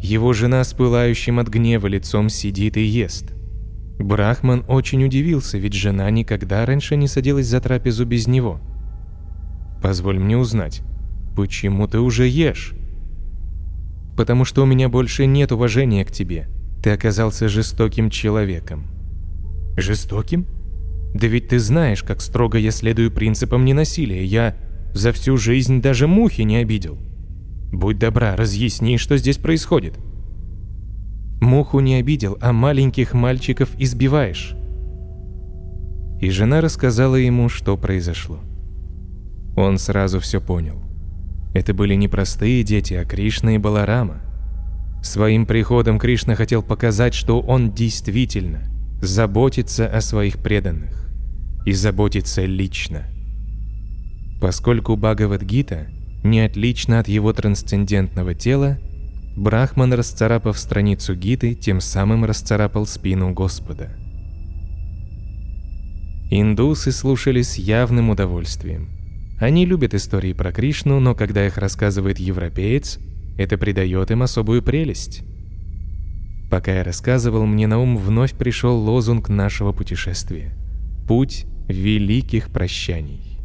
[0.02, 3.34] Его жена с пылающим от гнева лицом сидит и ест.
[4.00, 8.60] Брахман очень удивился, ведь жена никогда раньше не садилась за трапезу без него.
[9.82, 10.84] «Позволь мне узнать,
[11.36, 12.74] «Почему ты уже ешь?»
[14.16, 16.48] «Потому что у меня больше нет уважения к тебе.
[16.84, 18.86] Ты оказался жестоким человеком».
[19.78, 20.46] «Жестоким?
[21.14, 24.24] Да ведь ты знаешь, как строго я следую принципам ненасилия.
[24.24, 24.56] Я
[24.94, 26.98] за всю жизнь даже мухи не обидел.
[27.72, 29.98] Будь добра, разъясни, что здесь происходит».
[31.40, 34.56] «Муху не обидел, а маленьких мальчиков избиваешь».
[36.22, 38.40] И жена рассказала ему, что произошло.
[39.56, 40.91] Он сразу все понял.
[41.54, 44.22] Это были не простые дети, а Кришна и Баларама.
[45.04, 48.64] Своим приходом Кришна хотел показать, что он действительно
[49.02, 51.10] заботится о своих преданных
[51.66, 53.04] и заботится лично.
[54.40, 55.88] Поскольку Бхагавадгита
[56.24, 58.78] не отлична от его трансцендентного тела,
[59.36, 63.90] Брахман, расцарапав страницу Гиты, тем самым расцарапал спину Господа.
[66.30, 68.90] Индусы слушали с явным удовольствием–
[69.42, 73.00] они любят истории про Кришну, но когда их рассказывает европеец,
[73.40, 75.24] это придает им особую прелесть.
[76.52, 80.54] Пока я рассказывал, мне на ум вновь пришел лозунг нашего путешествия–
[81.08, 83.40] «Путь великих прощаний».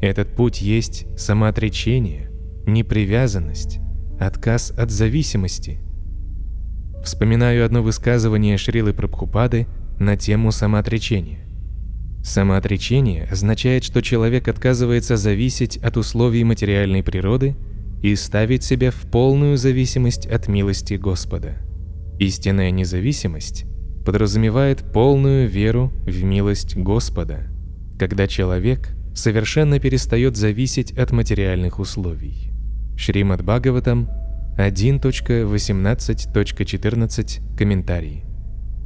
[0.00, 2.30] Этот путь есть самоотречение,
[2.66, 3.80] непривязанность,
[4.18, 5.80] отказ от зависимости.
[7.04, 9.66] Вспоминаю одно высказывание Шрилы Прабхупады
[9.98, 11.47] на тему самоотречения.
[12.28, 17.56] Самоотречение означает, что человек отказывается зависеть от условий материальной природы
[18.02, 21.54] и ставит себя в полную зависимость от милости Господа.
[22.18, 23.64] Истинная независимость
[24.04, 27.46] подразумевает полную веру в милость Господа,
[27.98, 32.52] когда человек совершенно перестает зависеть от материальных условий.
[32.94, 34.10] Шримад Бхагаватам
[34.58, 38.27] 1.18.14 комментарий.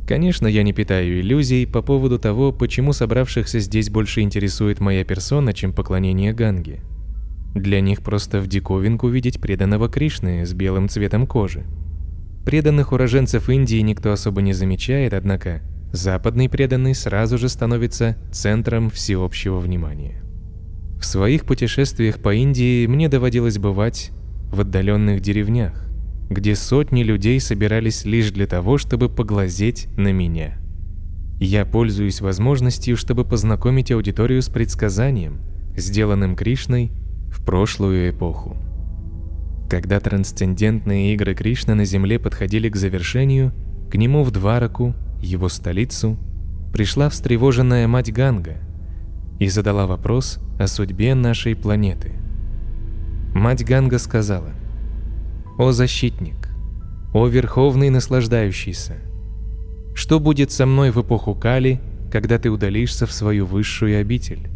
[0.06, 5.52] Конечно, я не питаю иллюзий по поводу того, почему собравшихся здесь больше интересует моя персона,
[5.52, 6.80] чем поклонение Ганге.
[7.54, 11.64] Для них просто в диковинку видеть преданного Кришны с белым цветом кожи.
[12.44, 19.58] Преданных уроженцев Индии никто особо не замечает, однако западный преданный сразу же становится центром всеобщего
[19.58, 20.22] внимания.
[20.98, 24.10] В своих путешествиях по Индии мне доводилось бывать
[24.50, 25.91] в отдаленных деревнях,
[26.30, 30.58] где сотни людей собирались лишь для того, чтобы поглазеть на меня.
[31.40, 35.40] Я пользуюсь возможностью, чтобы познакомить аудиторию с предсказанием,
[35.76, 36.92] сделанным Кришной
[37.28, 38.56] в прошлую эпоху.
[39.68, 43.52] Когда трансцендентные игры Кришны на Земле подходили к завершению,
[43.90, 46.18] к нему в Двараку, его столицу,
[46.72, 48.58] пришла встревоженная мать Ганга
[49.40, 52.12] и задала вопрос о судьбе нашей планеты.
[53.34, 54.50] Мать Ганга сказала,
[55.58, 56.48] «О защитник,
[57.12, 58.96] о верховный наслаждающийся,
[59.94, 61.80] что будет со мной в эпоху Кали,
[62.10, 64.48] когда ты удалишься в свою высшую обитель?»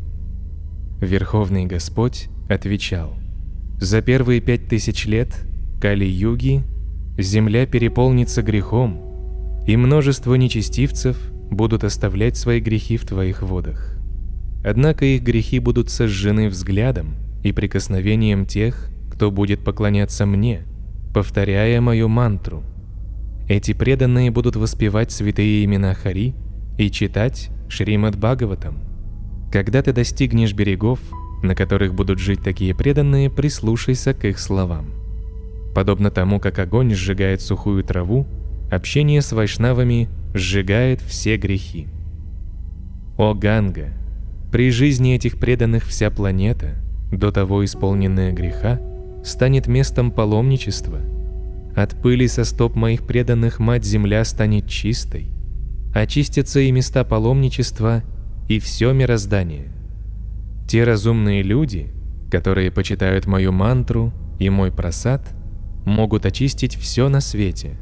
[1.01, 3.14] Верховный Господь отвечал,
[3.78, 5.44] «За первые пять тысяч лет
[5.80, 6.64] Кали-юги
[7.18, 11.18] земля переполнится грехом, и множество нечестивцев
[11.51, 13.97] будут оставлять свои грехи в твоих водах.
[14.64, 20.62] Однако их грехи будут сожжены взглядом, и прикосновением тех, кто будет поклоняться мне,
[21.16, 22.62] повторяя мою мантру.
[23.48, 26.34] Эти преданные будут воспевать святые имена Хари
[26.76, 28.80] и читать Шримад Бхагаватам.
[29.50, 30.98] Когда ты достигнешь берегов,
[31.42, 34.90] на которых будут жить такие преданные, прислушайся к их словам.
[35.74, 38.26] Подобно тому, как огонь сжигает сухую траву,
[38.70, 41.86] общение с вайшнавами сжигает все грехи.
[43.16, 43.88] О Ганга!
[44.52, 46.74] При жизни этих преданных вся планета–
[47.10, 48.78] до того исполненная греха,
[49.27, 51.01] станет местом паломничества.
[51.74, 55.31] От пыли со стоп моих преданных Мать-Земля станет чистой.
[55.95, 58.03] Очистятся и места паломничества,
[58.49, 59.72] и все мироздание.
[60.68, 61.93] Те разумные люди,
[62.31, 65.29] которые почитают мою мантру и мой просад,
[65.85, 67.79] могут очистить все на свете.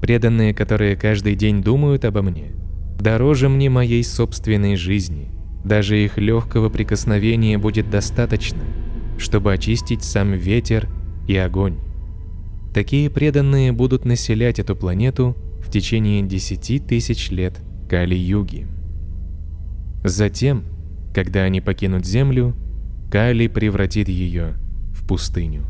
[0.00, 2.52] Преданные, которые каждый день думают обо мне,
[3.00, 5.30] дороже мне моей собственной жизни.
[5.64, 8.62] Даже их легкого прикосновения будет достаточно,
[9.18, 10.88] чтобы очистить сам ветер
[11.26, 11.78] и огонь.
[12.72, 18.66] Такие преданные будут населять эту планету в течение десяти тысяч лет Кали-юги.
[20.02, 20.64] Затем,
[21.14, 22.54] когда они покинут Землю,
[23.10, 24.54] Кали превратит ее
[24.92, 25.64] в пустыню.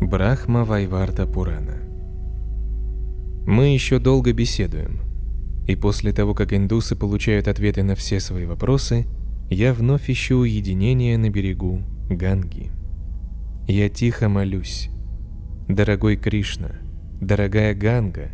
[0.00, 1.78] Брахма Вайварта Пурана
[3.46, 5.00] Мы еще долго беседуем–
[5.66, 9.06] и после того, как индусы получают ответы на все свои вопросы,
[9.50, 12.70] я вновь ищу уединение на берегу Ганги.
[13.66, 14.90] Я тихо молюсь.
[15.68, 16.72] Дорогой Кришна,
[17.20, 18.30] дорогая Ганга,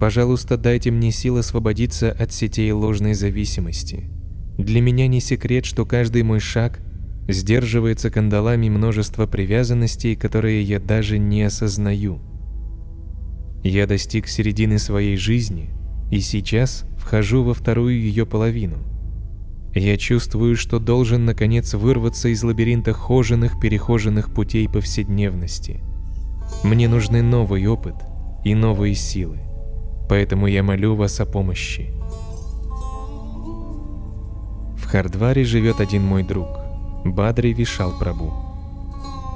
[0.00, 4.10] пожалуйста, дайте мне сил освободиться от сетей ложной зависимости.
[4.56, 6.80] Для меня не секрет, что каждый мой шаг
[7.28, 12.20] сдерживается кандалами множества привязанностей, которые я даже не осознаю.
[13.62, 15.70] Я достиг середины своей жизни–
[16.10, 18.78] и сейчас вхожу во вторую ее половину.
[19.74, 25.80] Я чувствую, что должен наконец вырваться из лабиринта хоженых, перехоженных путей повседневности.
[26.64, 27.94] Мне нужны новый опыт
[28.44, 29.40] и новые силы,
[30.08, 31.92] поэтому я молю вас о помощи.
[34.76, 36.48] В Хардваре живет один мой друг,
[37.04, 38.32] Бадри Вишал Прабу.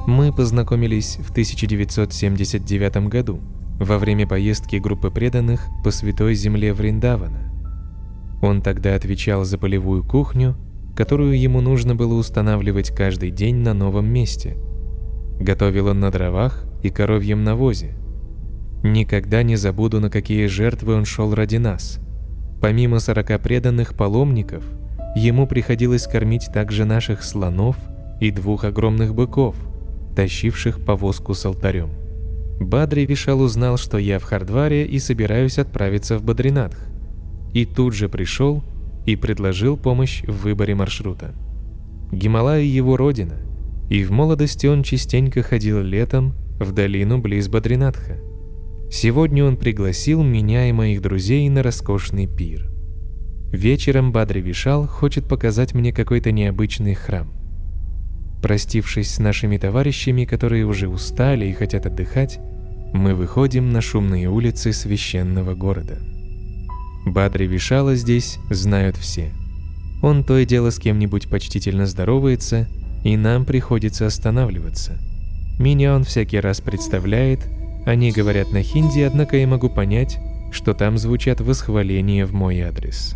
[0.07, 3.41] Мы познакомились в 1979 году–
[3.78, 7.54] во время поездки группы преданных по Святой Земле Вриндавана.
[8.45, 10.55] Он тогда отвечал за полевую кухню,
[10.95, 14.59] которую ему нужно было устанавливать каждый день на новом месте.
[15.41, 17.95] Готовил он на дровах и коровьем навозе.
[18.83, 22.01] Никогда не забуду, на какие жертвы он шел ради нас.
[22.61, 24.63] Помимо сорока преданных паломников,
[25.17, 27.77] ему приходилось кормить также наших слонов
[28.21, 29.57] и двух огромных быков,
[30.15, 31.93] тащивших повозку с алтарем.
[32.61, 36.94] Бадри Вишал узнал, что я в Хардваре и собираюсь отправиться в Бадринатх.
[37.55, 38.63] И тут же пришел
[39.07, 41.35] и предложил помощь в выборе маршрута.
[42.13, 43.37] Гималай его родина,
[43.89, 48.19] и в молодости он частенько ходил летом в долину близ Бадринатха.
[48.91, 52.71] Сегодня он пригласил меня и моих друзей на роскошный пир.
[53.51, 57.33] Вечером Бадри Вишал хочет показать мне какой-то необычный храм.
[58.43, 62.41] Простившись с нашими товарищами, которые уже устали и хотят отдыхать,
[62.93, 66.14] мы выходим на шумные улицы священного города.
[67.07, 69.33] Бадри Вишала здесь знают все.
[70.03, 72.69] Он то и дело с кем-нибудь почтительно здоровается,
[73.05, 74.99] и нам приходится останавливаться.
[75.59, 77.41] Меня он всякий раз представляет,
[77.87, 80.19] они говорят на хинди, однако я могу понять,
[80.51, 83.15] что там звучат восхваления в мой адрес.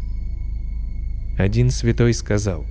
[1.39, 2.65] Один святой сказал,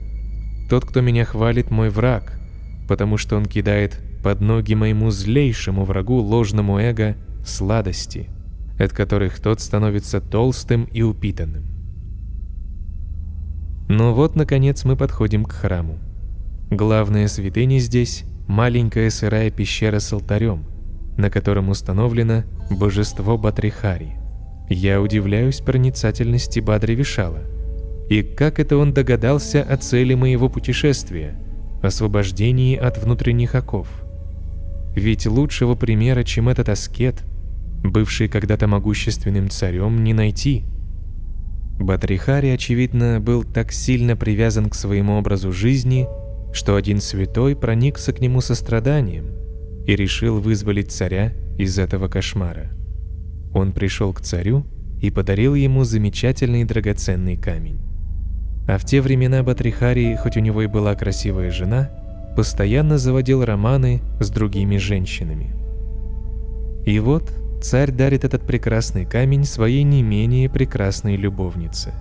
[0.69, 2.39] тот, кто меня хвалит, мой враг,
[2.87, 7.15] потому что он кидает под ноги моему злейшему врагу ложному эго
[7.45, 8.29] сладости,
[8.77, 11.65] от которых тот становится толстым и упитанным.
[13.89, 15.97] Но вот, наконец, мы подходим к храму.
[16.69, 20.65] Главная святыня здесь– маленькая сырая пещера с алтарем,
[21.17, 24.15] на котором установлено божество Батрихари.
[24.69, 27.39] Я удивляюсь проницательности Бадри Вишала.
[28.09, 31.35] И как это он догадался о цели моего путешествия–
[31.81, 33.87] освобождении от внутренних оков.
[34.95, 37.23] Ведь лучшего примера, чем этот аскет,
[37.83, 40.65] бывший когда-то могущественным царем, не найти–
[41.79, 46.07] Батрихари, очевидно, был так сильно привязан к своему образу жизни,
[46.51, 49.31] что один святой проникся к нему состраданием
[49.85, 52.71] и решил вызволить царя из этого кошмара.
[53.53, 54.65] Он пришел к царю
[55.01, 57.79] и подарил ему замечательный драгоценный камень.
[58.67, 61.89] А в те времена Батрихари, хоть у него и была красивая жена,
[62.35, 65.53] постоянно заводил романы с другими женщинами.
[66.85, 67.31] И вот
[67.61, 71.93] царь дарит этот прекрасный камень своей не менее прекрасной любовнице.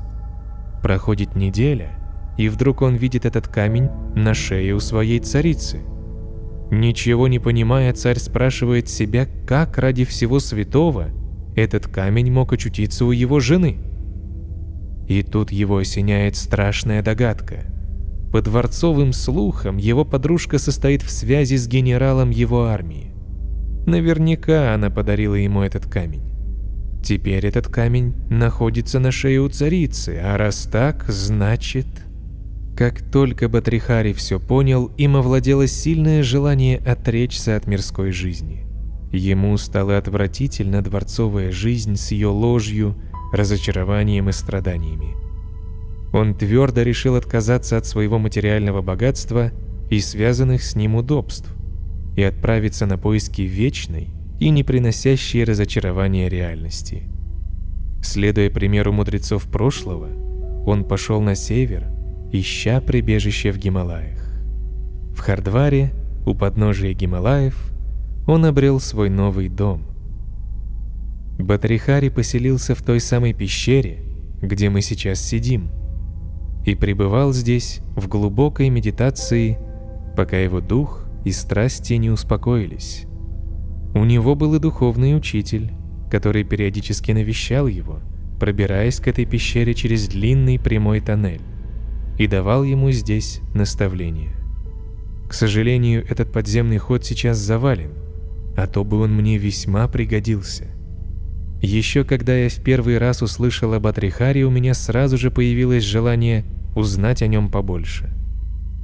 [0.82, 1.90] Проходит неделя,
[2.36, 5.80] и вдруг он видит этот камень на шее у своей царицы.
[6.70, 11.08] Ничего не понимая, царь спрашивает себя, как ради всего святого
[11.54, 13.78] этот камень мог очутиться у его жены.
[15.08, 17.64] И тут его осеняет страшная догадка.
[18.32, 23.15] По дворцовым слухам, его подружка состоит в связи с генералом его армии.
[23.86, 26.22] Наверняка она подарила ему этот камень.
[27.04, 31.86] Теперь этот камень находится на шее у царицы, а раз так, значит...
[32.76, 38.66] Как только Батрихари все понял, им овладело сильное желание отречься от мирской жизни.
[39.12, 42.94] Ему стала отвратительна дворцовая жизнь с ее ложью,
[43.32, 45.14] разочарованием и страданиями.
[46.12, 49.52] Он твердо решил отказаться от своего материального богатства
[49.88, 51.55] и связанных с ним удобств
[52.16, 54.08] и отправиться на поиски вечной
[54.40, 57.04] и не приносящей разочарования реальности.
[58.02, 60.08] Следуя примеру мудрецов прошлого,
[60.66, 61.88] он пошел на север,
[62.32, 64.32] ища прибежище в Гималаях.
[65.14, 65.92] В Хардваре,
[66.26, 67.72] у подножия Гималаев,
[68.26, 69.82] он обрел свой новый дом.
[71.38, 74.02] Батрихари поселился в той самой пещере,
[74.40, 75.70] где мы сейчас сидим,
[76.64, 79.58] и пребывал здесь в глубокой медитации,
[80.16, 83.04] пока его дух и страсти не успокоились.
[83.96, 85.72] У него был и духовный учитель,
[86.08, 87.98] который периодически навещал его,
[88.38, 91.40] пробираясь к этой пещере через длинный прямой тоннель,
[92.16, 94.36] и давал ему здесь наставления.
[95.28, 97.90] К сожалению, этот подземный ход сейчас завален,
[98.56, 100.66] а то бы он мне весьма пригодился.
[101.60, 106.44] Еще когда я в первый раз услышал об Атрихаре, у меня сразу же появилось желание
[106.76, 108.15] узнать о нем побольше.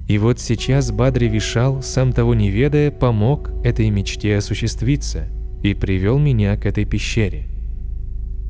[0.09, 5.29] И вот сейчас Бадри Вишал, сам того не ведая, помог этой мечте осуществиться
[5.63, 7.49] и привел меня к этой пещере.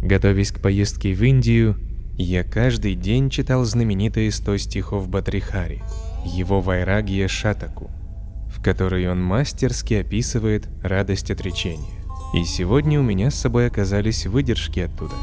[0.02, 1.76] Готовясь к поездке в Индию,
[2.16, 5.82] я каждый день читал знаменитые сто стихов Бадрихари,
[6.24, 7.90] его Вайрагия Шатаку,
[8.48, 12.02] в которой он мастерски описывает радость отречения.
[12.34, 15.14] И сегодня у меня с собой оказались выдержки оттуда.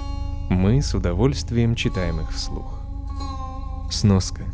[0.49, 2.81] Мы с удовольствием читаем их вслух.
[3.91, 4.43] Сноска–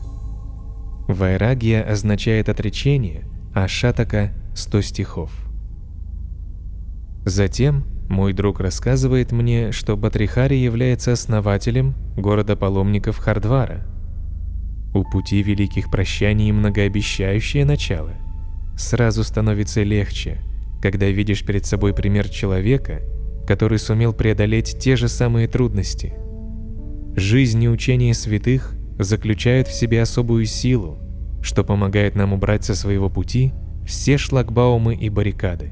[1.08, 5.32] Вайрагия означает отречение, а шатака– сто стихов.
[7.26, 13.86] Затем мой друг рассказывает мне, что Батрихари является основателем города паломников Хардвара.
[14.94, 18.14] У пути великих прощаний многообещающее начало.
[18.78, 20.38] Сразу становится легче,
[20.82, 23.02] когда видишь перед собой пример человека,
[23.48, 26.14] который сумел преодолеть те же самые трудности.
[27.16, 30.98] Жизнь и учение святых заключают в себе особую силу,
[31.42, 33.54] что помогает нам убрать со своего пути
[33.86, 35.72] все шлагбаумы и баррикады.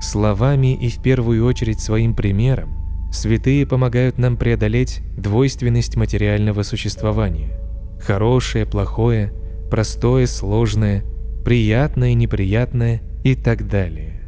[0.00, 2.74] Словами и в первую очередь своим примером
[3.10, 7.58] святые помогают нам преодолеть двойственность материального существования.
[8.00, 9.32] Хорошее, плохое,
[9.70, 11.04] простое, сложное,
[11.44, 14.20] приятное, неприятное и так далее.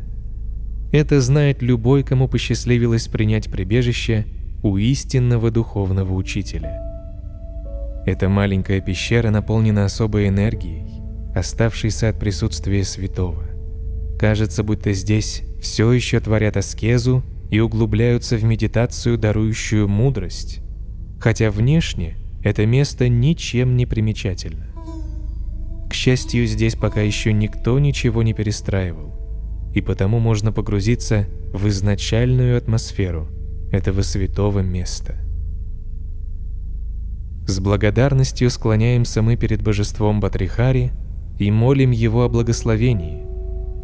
[0.93, 4.25] Это знает любой, кому посчастливилось принять прибежище
[4.63, 6.86] у истинного духовного учителя.
[8.07, 11.03] Эта маленькая пещера наполнена особой энергией,
[11.35, 13.43] оставшейся от присутствия святого.
[14.17, 20.61] Кажется, будто здесь все еще творят аскезу и углубляются в медитацию, дарующую мудрость,
[21.19, 24.69] хотя внешне это место ничем не примечательно.
[25.91, 32.57] К счастью, здесь пока еще никто ничего не перестраивал, и потому можно погрузиться в изначальную
[32.57, 33.29] атмосферу
[33.73, 35.17] этого святого места–
[37.47, 40.91] С благодарностью склоняемся мы перед божеством Батрихари
[41.39, 43.23] и молим его о благословении,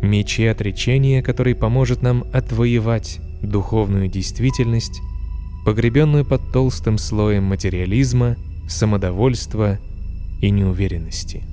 [0.04, 5.00] мече отречения, который поможет нам отвоевать духовную действительность,
[5.64, 8.36] погребенную под толстым слоем материализма,
[8.68, 9.78] самодовольства
[10.40, 11.51] и неуверенности.